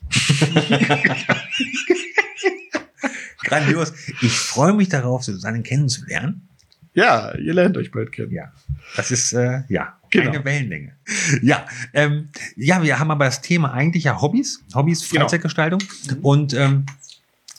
[3.44, 3.92] Grandios.
[4.20, 6.47] Ich freue mich darauf, Susanne kennenzulernen.
[6.98, 8.32] Ja, ihr lernt euch bald kennen.
[8.32, 8.52] Ja,
[8.96, 10.30] das ist äh, ja Genau.
[10.30, 10.92] eine Wellenlänge.
[11.42, 15.22] Ja, ähm, ja, wir haben aber das Thema eigentlich ja Hobbys, Hobbys, Genau.
[15.24, 15.80] Freizeitgestaltung
[16.22, 16.86] und ähm,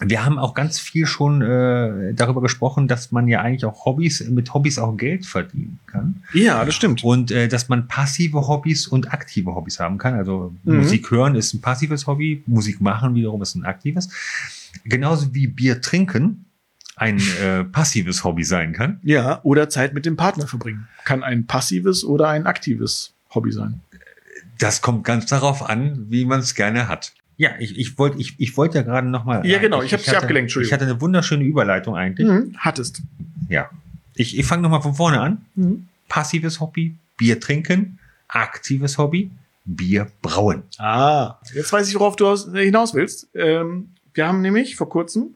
[0.02, 4.28] wir haben auch ganz viel schon äh, darüber gesprochen, dass man ja eigentlich auch Hobbys
[4.30, 7.04] mit Hobbys auch Geld verdienen kann Ja, das stimmt.
[7.04, 10.16] und äh, dass man passive Hobbys und aktive Hobbys haben kann.
[10.16, 10.78] Also Mhm.
[10.78, 14.10] Musik hören ist ein passives Hobby, Musik machen wiederum ist ein aktives.
[14.86, 16.46] Genauso wie Bier trinken
[17.00, 19.00] ein äh, passives Hobby sein kann.
[19.04, 20.88] Ja, oder Zeit mit dem Partner verbringen.
[21.06, 23.82] Kann ein passives oder ein aktives Hobby sein.
[24.60, 27.14] Das kommt ganz darauf an, wie man es gerne hat.
[27.38, 29.46] Ja, ich, ich wollte ich, ich wollte ja gerade noch mal.
[29.46, 30.74] Ja, genau, ich hab dich hatte- abgelenkt, Ich Entschuldigung.
[30.74, 32.28] hatte eine wunderschöne Überleitung eigentlich.
[32.28, 33.02] Mhm, hattest.
[33.48, 33.70] Ja.
[34.16, 35.46] Ich, ich fange noch mal von vorne an.
[35.56, 35.88] Mhm.
[36.10, 37.98] Passives Hobby, Bier trinken.
[38.28, 39.32] Aktives Hobby,
[39.64, 40.64] Bier brauen.
[40.78, 43.30] Ah, jetzt weiß ich, worauf du äh, hinaus willst.
[43.34, 45.36] Ähm, wir haben nämlich vor kurzem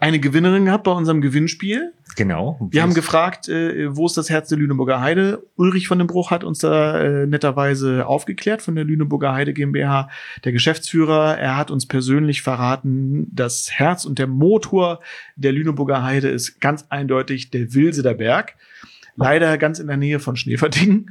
[0.00, 1.92] eine Gewinnerin gehabt bei unserem Gewinnspiel.
[2.16, 2.58] Genau.
[2.70, 5.42] Wir haben gefragt, äh, wo ist das Herz der Lüneburger Heide?
[5.56, 10.08] Ulrich von dem Bruch hat uns da äh, netterweise aufgeklärt von der Lüneburger Heide GmbH,
[10.44, 11.38] der Geschäftsführer.
[11.38, 15.00] Er hat uns persönlich verraten, das Herz und der Motor
[15.36, 18.54] der Lüneburger Heide ist ganz eindeutig der Wilseder Berg.
[19.20, 21.10] Leider ganz in der Nähe von Schneeverdingen.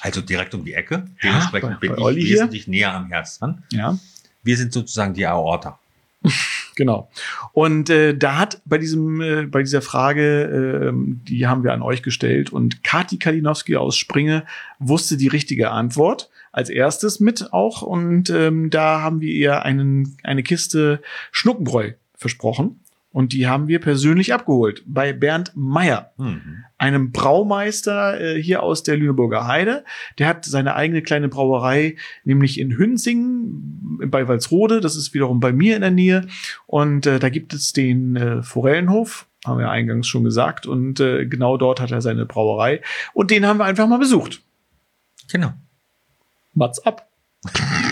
[0.00, 1.04] also direkt um die Ecke.
[1.22, 2.34] Ja, Dementsprechend bei- bin bei ich Olli hier.
[2.36, 3.64] wesentlich näher am Herz dran.
[3.72, 3.98] Ja.
[4.44, 5.78] Wir sind sozusagen die Aorta.
[6.74, 7.10] Genau.
[7.52, 11.82] Und äh, da hat bei diesem, äh, bei dieser Frage, ähm, die haben wir an
[11.82, 14.44] euch gestellt und Kati Kalinowski aus Springe
[14.78, 20.16] wusste die richtige Antwort als erstes mit auch und ähm, da haben wir ihr einen,
[20.22, 22.81] eine Kiste Schnuckenbräu versprochen
[23.12, 26.64] und die haben wir persönlich abgeholt bei Bernd Meyer Mhm.
[26.78, 29.84] einem Braumeister äh, hier aus der Lüneburger Heide.
[30.18, 34.80] Der hat seine eigene kleine Brauerei, nämlich in Hünzingen bei Walsrode.
[34.80, 36.26] Das ist wiederum bei mir in der Nähe.
[36.66, 40.66] Und äh, da gibt es den äh, Forellenhof, haben wir eingangs schon gesagt.
[40.66, 42.80] Und äh, genau dort hat er seine Brauerei.
[43.12, 44.40] Und den haben wir einfach mal besucht.
[45.30, 45.52] Genau.
[46.54, 47.08] Mats ab.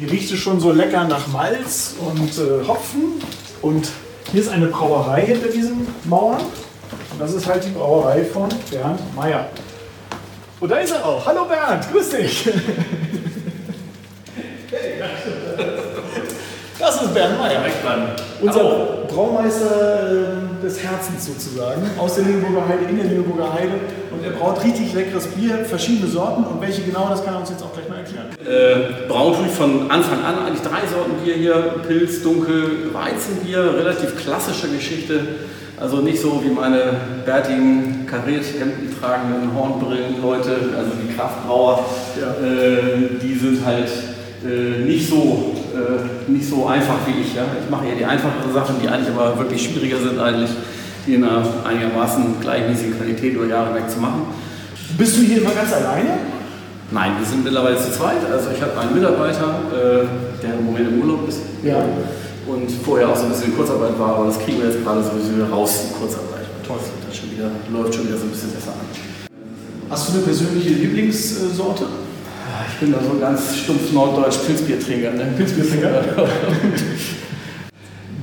[0.00, 3.20] Hier riecht schon so lecker nach Malz und äh, Hopfen.
[3.60, 3.90] Und
[4.32, 6.40] hier ist eine Brauerei hinter diesen Mauern.
[6.40, 9.50] Und das ist halt die Brauerei von Bernd Meyer.
[10.58, 11.26] Und da ist er auch.
[11.26, 12.48] Hallo Bernd, grüß dich.
[16.80, 17.60] Das ist Bernd Meyer.
[18.40, 18.62] Unser
[19.06, 23.72] Braumeister, ähm, des Herzens sozusagen, aus der Lüneburger Heide, in der Lüneburger Heide.
[24.10, 26.44] Und er braut richtig leckeres Bier, verschiedene Sorten.
[26.44, 28.28] Und welche genau, das kann er uns jetzt auch gleich mal erklären.
[28.40, 31.54] Äh, braun tue ich von Anfang an eigentlich drei Sorten Bier hier.
[31.86, 35.20] Pilz, Dunkel, Weizenbier, relativ klassische Geschichte.
[35.78, 36.92] Also nicht so wie meine
[37.24, 41.84] bärtigen, Karetthemden tragenden Hornbrillen-Leute, also die Kraftbrauer,
[42.20, 42.46] ja.
[42.46, 43.88] äh, die sind halt
[44.44, 47.34] äh, nicht, so, äh, nicht so einfach wie ich.
[47.34, 47.44] Ja?
[47.62, 50.50] Ich mache eher die einfacheren Sachen, die eigentlich aber wirklich schwieriger sind, eigentlich,
[51.06, 54.22] die in einer einigermaßen gleichmäßigen Qualität über Jahre weg zu machen.
[54.98, 56.18] Bist du hier immer ganz alleine?
[56.90, 58.18] Nein, wir sind mittlerweile zu zweit.
[58.30, 61.40] Also ich habe einen Mitarbeiter, äh, der im Moment im Urlaub ist.
[61.62, 61.84] Ja
[62.50, 65.02] und vorher auch so ein bisschen in Kurzarbeit war, aber das kriegen wir jetzt gerade
[65.02, 66.46] sowieso wieder raus in Kurzarbeit.
[66.66, 66.78] Toll.
[67.06, 68.86] Das schon wieder, läuft schon wieder so ein bisschen besser an.
[69.88, 71.86] Hast du eine persönliche Lieblingssorte?
[72.68, 75.12] Ich bin da so ein ganz stumpf norddeutsch Pilzbierträger.
[75.12, 75.32] Ne?
[75.36, 76.02] Pilzbierträger?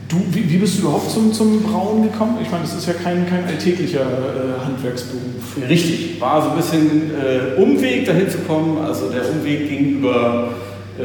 [0.10, 2.38] du, wie, wie, bist du überhaupt zum, zum Brauen gekommen?
[2.42, 5.58] Ich meine, das ist ja kein, kein alltäglicher äh, Handwerksberuf.
[5.70, 8.78] Richtig, war so ein bisschen äh, Umweg dahin zu kommen.
[8.84, 10.50] Also der Umweg ging über
[11.00, 11.04] äh,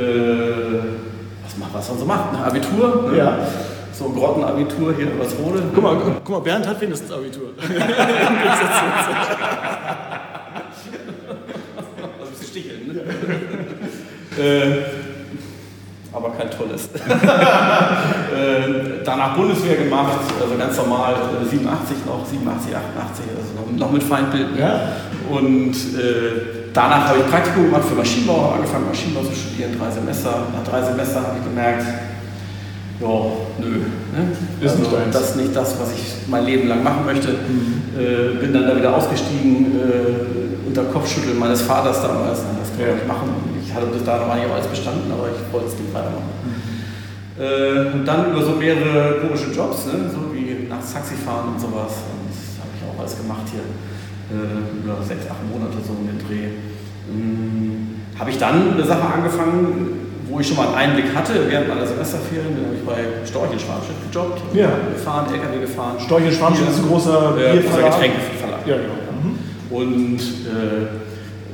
[1.73, 2.45] was man so macht, ne?
[2.45, 3.11] Abitur.
[3.11, 3.19] Ne?
[3.19, 3.39] Ja.
[3.93, 5.63] So ein Grottenabitur hier in Rode.
[5.75, 7.51] Guck mal, guck mal, Bernd hat wenigstens Abitur.
[12.23, 13.01] ein bisschen sticheln, ne?
[13.01, 14.32] äh,
[16.13, 16.87] aber kein tolles.
[16.95, 17.01] äh,
[19.05, 21.15] danach Bundeswehr gemacht, also ganz normal,
[21.49, 24.57] 87 äh, noch, 87, 88, also noch, mit Feindbild.
[24.59, 24.93] Ja.
[25.31, 30.47] Und äh, danach habe ich Praktikum gemacht für Maschinenbau, angefangen Maschinenbau zu studieren, drei Semester.
[30.53, 31.85] Nach drei Semestern habe ich gemerkt,
[33.03, 33.23] ja,
[33.59, 33.71] nö.
[34.15, 34.37] Ne?
[34.61, 37.29] Ist also, nicht das ist nicht das, was ich mein Leben lang machen möchte.
[37.29, 37.99] Mhm.
[37.99, 42.41] Äh, bin dann da wieder ausgestiegen, äh, unter Kopfschütteln meines Vaters damals.
[42.41, 42.95] Das kann ja.
[43.03, 43.29] ich machen.
[43.65, 46.31] Ich hatte bis dahin noch nicht alles bestanden, aber ich wollte es nicht weitermachen.
[46.47, 46.73] Mhm.
[47.43, 50.09] Äh, und dann über so mehrere komische Jobs, ne?
[50.09, 52.07] so wie nachts Taxi fahren und sowas.
[52.07, 53.67] Und das habe ich auch alles gemacht hier
[54.31, 56.49] äh, über sechs, acht Monate so in den Dreh.
[57.11, 57.89] Ähm,
[58.19, 61.87] habe ich dann eine Sache angefangen, wo ich schon mal einen Einblick hatte während meiner
[61.87, 62.57] Semesterferien.
[62.57, 64.71] Dann habe ich bei Storch in Schwarzschiff gejobbt, ja.
[64.95, 65.97] gefahren, LKW gefahren.
[66.01, 68.67] Storch in Schwarzschiff ist ein großer äh, Getränkeverlag.
[68.67, 68.99] Ja, genau.
[69.23, 69.39] Mhm.
[69.71, 71.03] Und äh,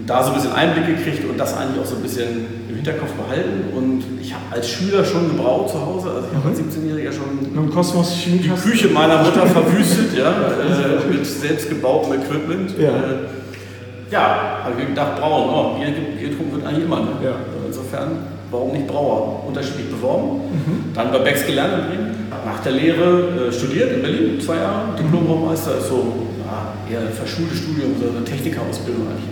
[0.08, 3.12] da so ein bisschen Einblick gekriegt und das eigentlich auch so ein bisschen im Hinterkopf
[3.12, 3.76] behalten.
[3.76, 7.54] Und ich habe als Schüler schon gebraut zu Hause, also ich habe als 17-Jähriger mhm.
[7.54, 12.78] schon Kosmos die Küche meiner Mutter verwüstet, ja, äh, mit selbstgebautem Equipment.
[12.78, 17.00] Ja, äh, ja habe ich gedacht, brauen, oh, Bier, Bier getrunken wird eigentlich immer.
[17.00, 17.10] Ne?
[17.22, 17.36] Ja.
[17.66, 19.44] Insofern, warum nicht Brauer?
[19.46, 20.92] Unterschiedlich beworben, mhm.
[20.94, 24.96] dann bei Becks gelernt in Bremen, nach der Lehre äh, studiert in Berlin, zwei Jahre,
[24.98, 26.12] Diplom-Baumeister, ist so
[26.44, 29.28] ja, eher ein verschultes Studium, so eine Technikerausbildung eigentlich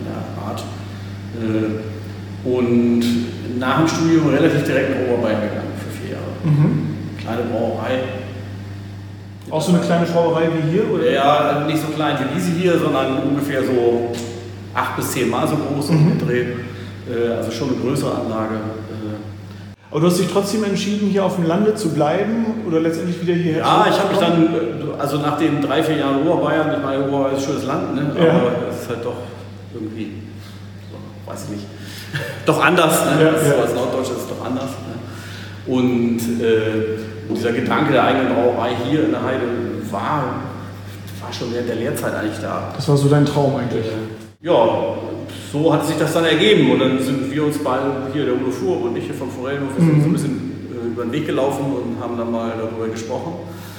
[0.47, 0.63] Art.
[1.35, 3.03] Äh, und
[3.59, 6.31] nach dem Studium relativ direkt nach Oberbayern gegangen für vier Jahre.
[6.43, 7.17] Mhm.
[7.19, 7.99] Kleine Brauerei.
[9.49, 10.91] Auch so eine kleine Brauerei wie hier?
[10.91, 11.11] Oder?
[11.11, 14.11] Ja, nicht so klein wie diese hier, sondern ungefähr so
[14.73, 16.11] acht bis zehn Mal so groß mhm.
[16.11, 16.47] umgedreht.
[17.09, 18.55] Äh, also schon eine größere Anlage.
[19.89, 19.91] Äh.
[19.91, 23.33] Aber du hast dich trotzdem entschieden, hier auf dem Lande zu bleiben oder letztendlich wieder
[23.33, 24.49] hierher Ja, ich habe mich dann,
[24.99, 28.11] also nach den drei, vier Jahren Oberbayern, ich meine, Oberbayern ist schönes Land, ne?
[28.11, 28.41] aber ja.
[28.69, 29.15] es ist halt doch
[29.73, 30.27] irgendwie
[31.27, 31.65] weiß ich nicht,
[32.45, 33.05] doch anders.
[33.05, 33.23] Ne?
[33.23, 34.69] Ja, so als Norddeutscher ist es doch anders.
[34.69, 35.73] Ne?
[35.73, 39.45] Und äh, dieser Gedanke der eigenen Brauerei hier in der Heide
[39.91, 40.23] war,
[41.21, 42.71] war schon während der Lehrzeit eigentlich da.
[42.75, 43.85] Das war so dein Traum eigentlich?
[44.41, 44.53] Ja,
[45.51, 46.71] so hat sich das dann ergeben.
[46.71, 49.77] Und dann sind wir uns beide, hier der Udo Fuhr und ich hier vom Forellenhof,
[49.77, 50.01] mhm.
[50.01, 53.33] so ein bisschen äh, über den Weg gelaufen und haben dann mal darüber gesprochen.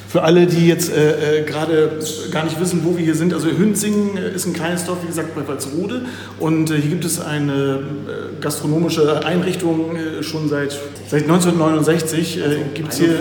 [0.09, 3.49] Für alle, die jetzt äh, äh, gerade gar nicht wissen, wo wir hier sind, also
[3.49, 6.07] Hünzingen äh, ist ein kleines Dorf, wie gesagt, bei Walsrode.
[6.39, 10.73] Und äh, hier gibt es eine äh, gastronomische Einrichtung äh, schon seit,
[11.09, 12.43] seit 1969.
[12.43, 13.19] Also gibt es hier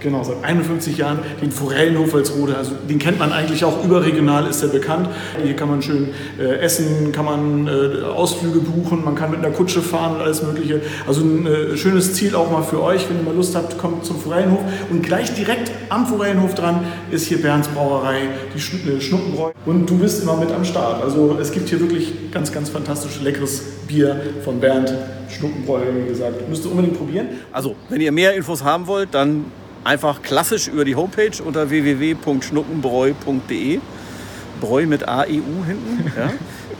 [0.00, 2.56] Genau, seit 51 Jahren den Forellenhof Walsrode.
[2.56, 5.08] Also den kennt man eigentlich auch überregional, ist er bekannt.
[5.42, 9.50] Hier kann man schön äh, essen, kann man äh, Ausflüge buchen, man kann mit einer
[9.50, 10.80] Kutsche fahren und alles Mögliche.
[11.06, 14.04] Also ein äh, schönes Ziel auch mal für euch, wenn ihr mal Lust habt, kommt
[14.04, 14.60] zum Forellenhof.
[14.90, 18.58] Und gleich direkt am Forellenhof dran ist hier Bernds Brauerei, die
[18.90, 19.52] äh, Schnuppenbräu.
[19.64, 21.02] Und du bist immer mit am Start.
[21.02, 24.92] Also es gibt hier wirklich ganz, ganz fantastisch leckeres Bier von Bernd.
[25.28, 26.48] Schnuppenbräu, wie gesagt.
[26.48, 27.28] Müsst ihr unbedingt probieren.
[27.52, 29.46] Also, wenn ihr mehr Infos haben wollt, dann
[29.86, 33.80] einfach klassisch über die Homepage unter www.schnuckenbräu.de.
[34.60, 36.12] Bräu mit AEU hinten.
[36.16, 36.30] Ja.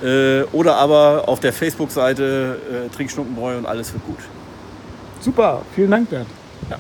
[0.09, 4.21] äh, oder aber auf der Facebook-Seite äh, Trinkschnuckenbräu und alles wird gut.
[5.21, 6.29] Super, vielen Dank, Bernd.
[6.71, 6.79] Ja.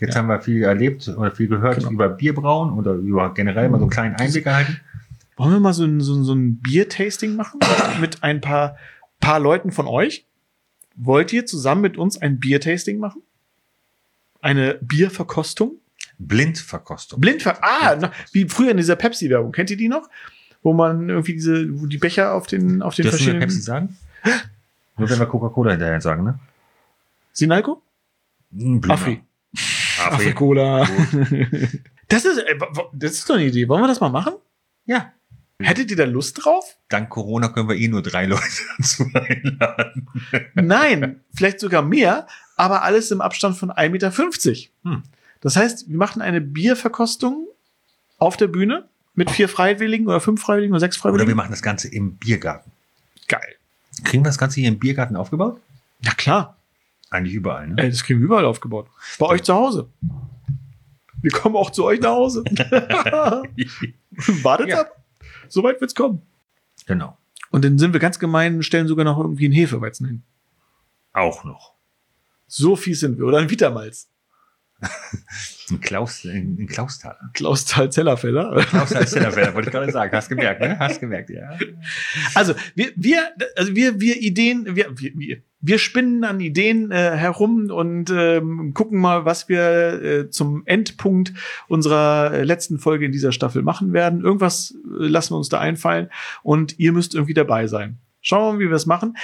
[0.00, 0.20] Jetzt ja.
[0.20, 1.90] haben wir viel erlebt oder viel gehört genau.
[1.90, 4.80] über Bierbrauen oder über generell mal so einen kleinen Einblick erhalten.
[5.36, 7.58] Wollen wir mal so ein, so, so ein Bier-Tasting machen
[8.00, 8.76] mit ein paar
[9.24, 10.26] paar Leuten von euch.
[10.96, 13.22] wollt ihr zusammen mit uns ein Biertasting machen?
[14.40, 15.72] Eine Bierverkostung?
[16.18, 17.20] Blindverkostung.
[17.20, 19.50] Blindver ah, na, wie früher in dieser Pepsi-Werbung.
[19.50, 20.08] Kennt ihr die noch?
[20.62, 23.40] Wo man irgendwie diese, wo die Becher auf den, auf den Dürfen wir verschiedenen.
[23.40, 23.96] Pepsi sagen?
[24.96, 26.38] Nur wenn wir Coca-Cola hinterher sagen, ne?
[27.32, 27.82] Sinalco?
[28.52, 28.80] Hm.
[28.88, 29.22] Afri.
[29.98, 30.28] Afri.
[30.28, 30.86] Afrikola.
[32.06, 32.58] Das ist, äh,
[32.92, 33.66] das ist doch eine Idee.
[33.66, 34.34] Wollen wir das mal machen?
[34.84, 35.12] Ja.
[35.60, 36.76] Hättet ihr da Lust drauf?
[36.88, 38.42] Dank Corona können wir eh nur drei Leute
[38.78, 40.08] dazu einladen.
[40.54, 42.26] Nein, vielleicht sogar mehr,
[42.56, 44.10] aber alles im Abstand von 1,50 Meter.
[44.84, 45.02] Hm.
[45.40, 47.46] Das heißt, wir machen eine Bierverkostung
[48.18, 51.36] auf der Bühne mit vier Freiwilligen oder fünf Freiwilligen oder sechs Oder wir Freiwilligen.
[51.36, 52.70] machen das Ganze im Biergarten.
[53.28, 53.54] Geil.
[54.02, 55.60] Kriegen wir das Ganze hier im Biergarten aufgebaut?
[56.00, 56.56] Ja klar,
[57.10, 57.74] Eigentlich überall, ne?
[57.80, 58.88] Ey, das kriegen wir überall aufgebaut.
[59.20, 59.88] Bei euch zu Hause.
[61.22, 62.42] Wir kommen auch zu euch nach Hause.
[64.42, 64.80] Wartet Ja.
[64.80, 65.03] ab.
[65.48, 66.22] Soweit wird's kommen.
[66.86, 67.16] genau.
[67.50, 70.22] Und dann sind wir ganz gemein und stellen sogar noch irgendwie einen Hefeweizen hin.
[71.12, 71.74] Auch noch.
[72.48, 73.26] So fies sind wir.
[73.26, 74.10] Oder ein Vitamalz.
[75.70, 77.30] Ein Klaus, ein ein Klaustaler.
[77.32, 78.66] Klausthal Zellerfeller.
[78.66, 80.14] Klaus heißt der Welt, wollte ich gerade sagen.
[80.14, 80.78] Hast gemerkt, ne?
[80.78, 81.56] Hast gemerkt, ja.
[82.34, 87.16] Also wir, wir, also wir, wir Ideen, wir, wir, wir, wir spinnen an Ideen äh,
[87.16, 91.32] herum und ähm, gucken mal, was wir äh, zum Endpunkt
[91.68, 94.22] unserer äh, letzten Folge in dieser Staffel machen werden.
[94.22, 96.10] Irgendwas äh, lassen wir uns da einfallen
[96.42, 97.98] und ihr müsst irgendwie dabei sein.
[98.20, 99.16] Schauen wir mal, wie wir es machen.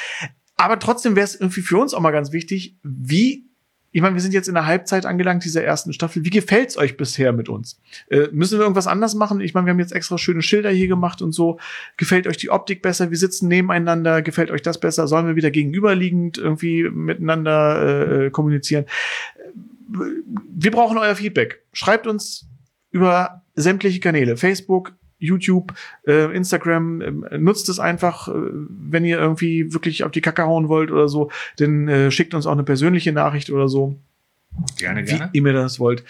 [0.56, 3.49] Aber trotzdem wäre es irgendwie für uns auch mal ganz wichtig, wie
[3.92, 6.24] ich meine, wir sind jetzt in der Halbzeit angelangt dieser ersten Staffel.
[6.24, 7.80] Wie gefällt's euch bisher mit uns?
[8.08, 9.40] Äh, müssen wir irgendwas anders machen?
[9.40, 11.58] Ich meine, wir haben jetzt extra schöne Schilder hier gemacht und so.
[11.96, 13.10] Gefällt euch die Optik besser?
[13.10, 14.22] Wir sitzen nebeneinander.
[14.22, 15.08] Gefällt euch das besser?
[15.08, 18.84] Sollen wir wieder gegenüberliegend irgendwie miteinander äh, kommunizieren?
[19.88, 21.64] Wir brauchen euer Feedback.
[21.72, 22.46] Schreibt uns
[22.92, 24.36] über sämtliche Kanäle.
[24.36, 25.74] Facebook, YouTube,
[26.06, 27.00] äh, Instagram.
[27.00, 31.08] Ähm, nutzt es einfach, äh, wenn ihr irgendwie wirklich auf die Kacke hauen wollt oder
[31.08, 31.30] so.
[31.58, 33.96] Dann äh, schickt uns auch eine persönliche Nachricht oder so
[34.76, 36.04] Gerne, wie ihr mir das wollt.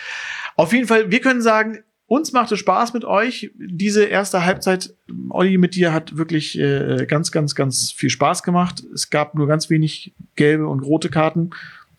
[0.57, 3.53] Auf jeden Fall, wir können sagen, uns macht es Spaß mit euch.
[3.57, 4.95] Diese erste Halbzeit,
[5.29, 8.83] Olli, mit dir hat wirklich äh, ganz, ganz, ganz viel Spaß gemacht.
[8.93, 11.51] Es gab nur ganz wenig gelbe und rote Karten.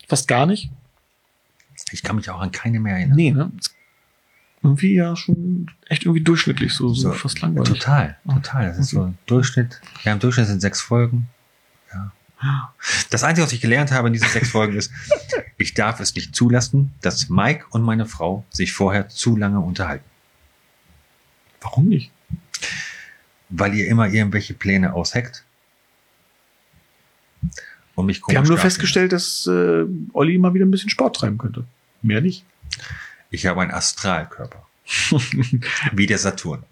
[0.08, 0.70] Fast gar nicht.
[1.94, 3.16] Ich kann mich auch an keine mehr erinnern.
[3.16, 3.52] Nee, ne?
[4.64, 7.80] Irgendwie ja schon echt irgendwie durchschnittlich, so, so, So, fast langweilig.
[7.80, 8.68] Total, total.
[8.68, 9.82] Das ist so ein Durchschnitt.
[10.04, 11.28] Ja, im Durchschnitt sind sechs Folgen.
[11.92, 12.74] Ja.
[13.10, 14.92] Das Einzige, was ich gelernt habe in diesen sechs Folgen ist,
[15.58, 20.06] ich darf es nicht zulassen, dass Mike und meine Frau sich vorher zu lange unterhalten.
[21.62, 22.12] Warum nicht?
[23.50, 25.44] Weil ihr immer irgendwelche Pläne ausheckt.
[27.96, 31.38] Und mich Wir haben nur festgestellt, dass äh, Olli mal wieder ein bisschen Sport treiben
[31.38, 31.66] könnte.
[32.02, 32.46] Mehr nicht.
[33.32, 34.68] Ich habe einen Astralkörper.
[35.94, 36.64] Wie der Saturn.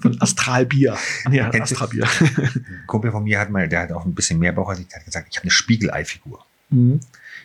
[0.00, 0.96] Von Astralbier.
[1.30, 2.08] Ja, Astralbier.
[2.20, 4.88] Ein Kumpel von mir hat mal, der hat auch ein bisschen mehr Bauch als ich,
[4.88, 6.44] der hat gesagt, ich habe eine Spiegeleifigur.
[6.70, 7.00] Mhm.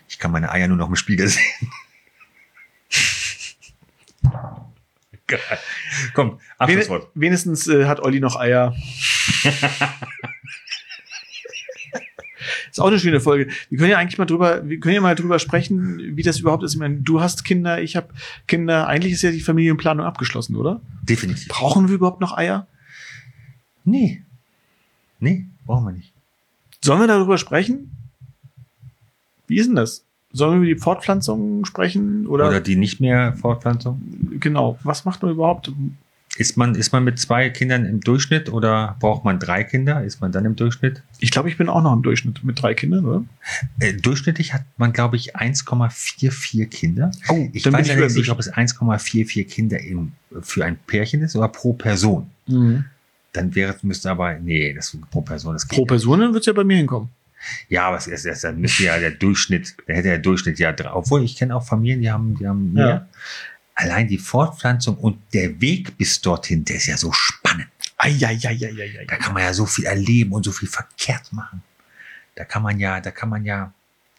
[0.08, 1.44] Ich kann meine Eier nur noch im Spiegel sehen.
[5.28, 5.40] Geil.
[6.14, 7.10] Komm, Abschlusswort.
[7.14, 8.74] Wen, wenigstens äh, hat Olli noch Eier.
[12.72, 13.52] ist auch eine schöne Folge.
[13.70, 16.64] Wir können ja eigentlich mal drüber, wir können ja mal drüber sprechen, wie das überhaupt
[16.64, 16.74] ist.
[16.74, 18.08] Ich meine, du hast Kinder, ich habe
[18.48, 18.88] Kinder.
[18.88, 20.82] Eigentlich ist ja die Familienplanung abgeschlossen, oder?
[21.04, 21.48] Definitiv.
[21.50, 22.68] Brauchen wir überhaupt noch Eier?
[23.84, 24.24] Nee.
[25.20, 26.14] Nee, brauchen wir nicht.
[26.84, 27.92] Sollen wir darüber sprechen?
[29.48, 30.04] Wie ist denn das?
[30.34, 32.26] Sollen wir über die Fortpflanzung sprechen?
[32.26, 34.02] Oder, Oder die nicht mehr Fortpflanzung.
[34.40, 35.72] genau, was macht man überhaupt?
[36.38, 40.04] Ist man, ist man mit zwei Kindern im Durchschnitt oder braucht man drei Kinder?
[40.04, 41.04] Ist man dann im Durchschnitt?
[41.20, 43.26] Ich glaube, ich bin auch noch im Durchschnitt mit drei Kindern, oder?
[43.80, 47.12] Äh, durchschnittlich hat man, glaube ich, 1,44 Kinder.
[47.28, 51.22] Oh, Ich dann bin weiß über nicht, ob es 1,44 Kinder im, für ein Pärchen
[51.22, 52.30] ist oder pro Person.
[52.48, 52.86] mhm.
[53.34, 55.54] Dann wäre es, müsste aber, nee, das ist pro Person.
[55.54, 55.86] Das Pro.
[55.86, 57.08] Person wird es ja bei mir hinkommen.
[57.70, 60.72] Ja, aber es ist, es, dann müsste ja der Durchschnitt, da hätte der Durchschnitt ja
[60.74, 60.92] drei.
[60.94, 62.88] Obwohl ich kenne auch Familien, die haben, die haben mehr.
[62.88, 63.08] Ja.
[63.76, 67.68] Allein die Fortpflanzung und der Weg bis dorthin, der ist ja so spannend.
[67.98, 69.06] Eieieiei.
[69.08, 71.64] Da kann man ja so viel erleben und so viel verkehrt machen.
[72.36, 73.74] Da kann man ja, da kann man ja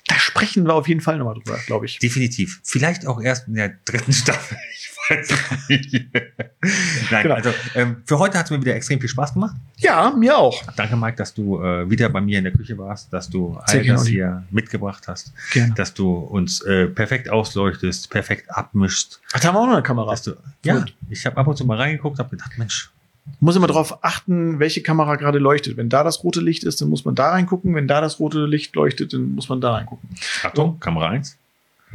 [0.06, 1.98] Da sprechen wir auf jeden Fall nochmal drüber, glaube ich.
[1.98, 4.56] definitiv, vielleicht auch erst in der dritten Staffel.
[7.10, 7.34] Nein, Genau.
[7.34, 9.56] also ähm, für heute hat es mir wieder extrem viel Spaß gemacht.
[9.78, 10.62] Ja, mir auch.
[10.76, 13.80] Danke, Mike, dass du äh, wieder bei mir in der Küche warst, dass du Sehr
[13.80, 15.32] all das hier mitgebracht hast.
[15.52, 15.74] Gerne.
[15.74, 19.20] dass du uns äh, perfekt ausleuchtest, perfekt abmischst.
[19.32, 20.14] Ach, da haben wir auch noch eine Kamera.
[20.24, 20.94] Du, ja, Gut.
[21.10, 22.90] ich habe ab und zu mal reingeguckt, habe gedacht, Mensch,
[23.40, 25.76] Muss immer darauf achten, welche Kamera gerade leuchtet.
[25.76, 27.74] Wenn da das rote Licht ist, dann muss man da reingucken.
[27.74, 30.08] Wenn da das rote Licht leuchtet, dann muss man da reingucken.
[30.42, 31.36] Achtung, Kamera 1,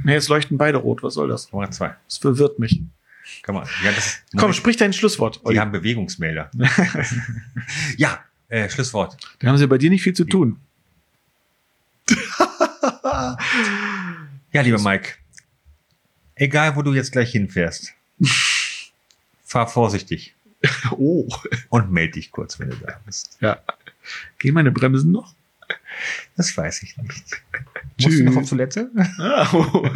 [0.03, 1.01] Nee, jetzt leuchten beide rot.
[1.01, 1.49] Was soll das?
[1.49, 1.95] Kamera 2.
[2.07, 2.81] Das verwirrt mich.
[3.41, 5.41] Kamera, ja, das Komm, ich- sprich dein Schlusswort.
[5.49, 6.49] Die haben Bewegungsmelder.
[7.97, 9.17] ja, äh, Schlusswort.
[9.39, 10.59] Da haben sie bei dir nicht viel zu tun.
[14.53, 15.13] Ja, lieber Mike,
[16.35, 17.93] egal wo du jetzt gleich hinfährst,
[19.45, 20.33] fahr vorsichtig
[20.91, 21.27] Oh,
[21.69, 23.37] und melde dich kurz, wenn du da bist.
[23.41, 23.59] ja.
[24.39, 25.35] Gehen meine Bremsen noch?
[26.37, 27.11] Das weiß ich nicht.
[27.11, 27.35] Musst
[27.99, 28.17] Tschüss.
[28.19, 28.89] du noch auf Toilette?
[29.51, 29.89] Oh.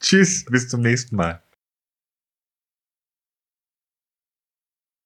[0.00, 1.40] Tschüss, bis zum nächsten Mal.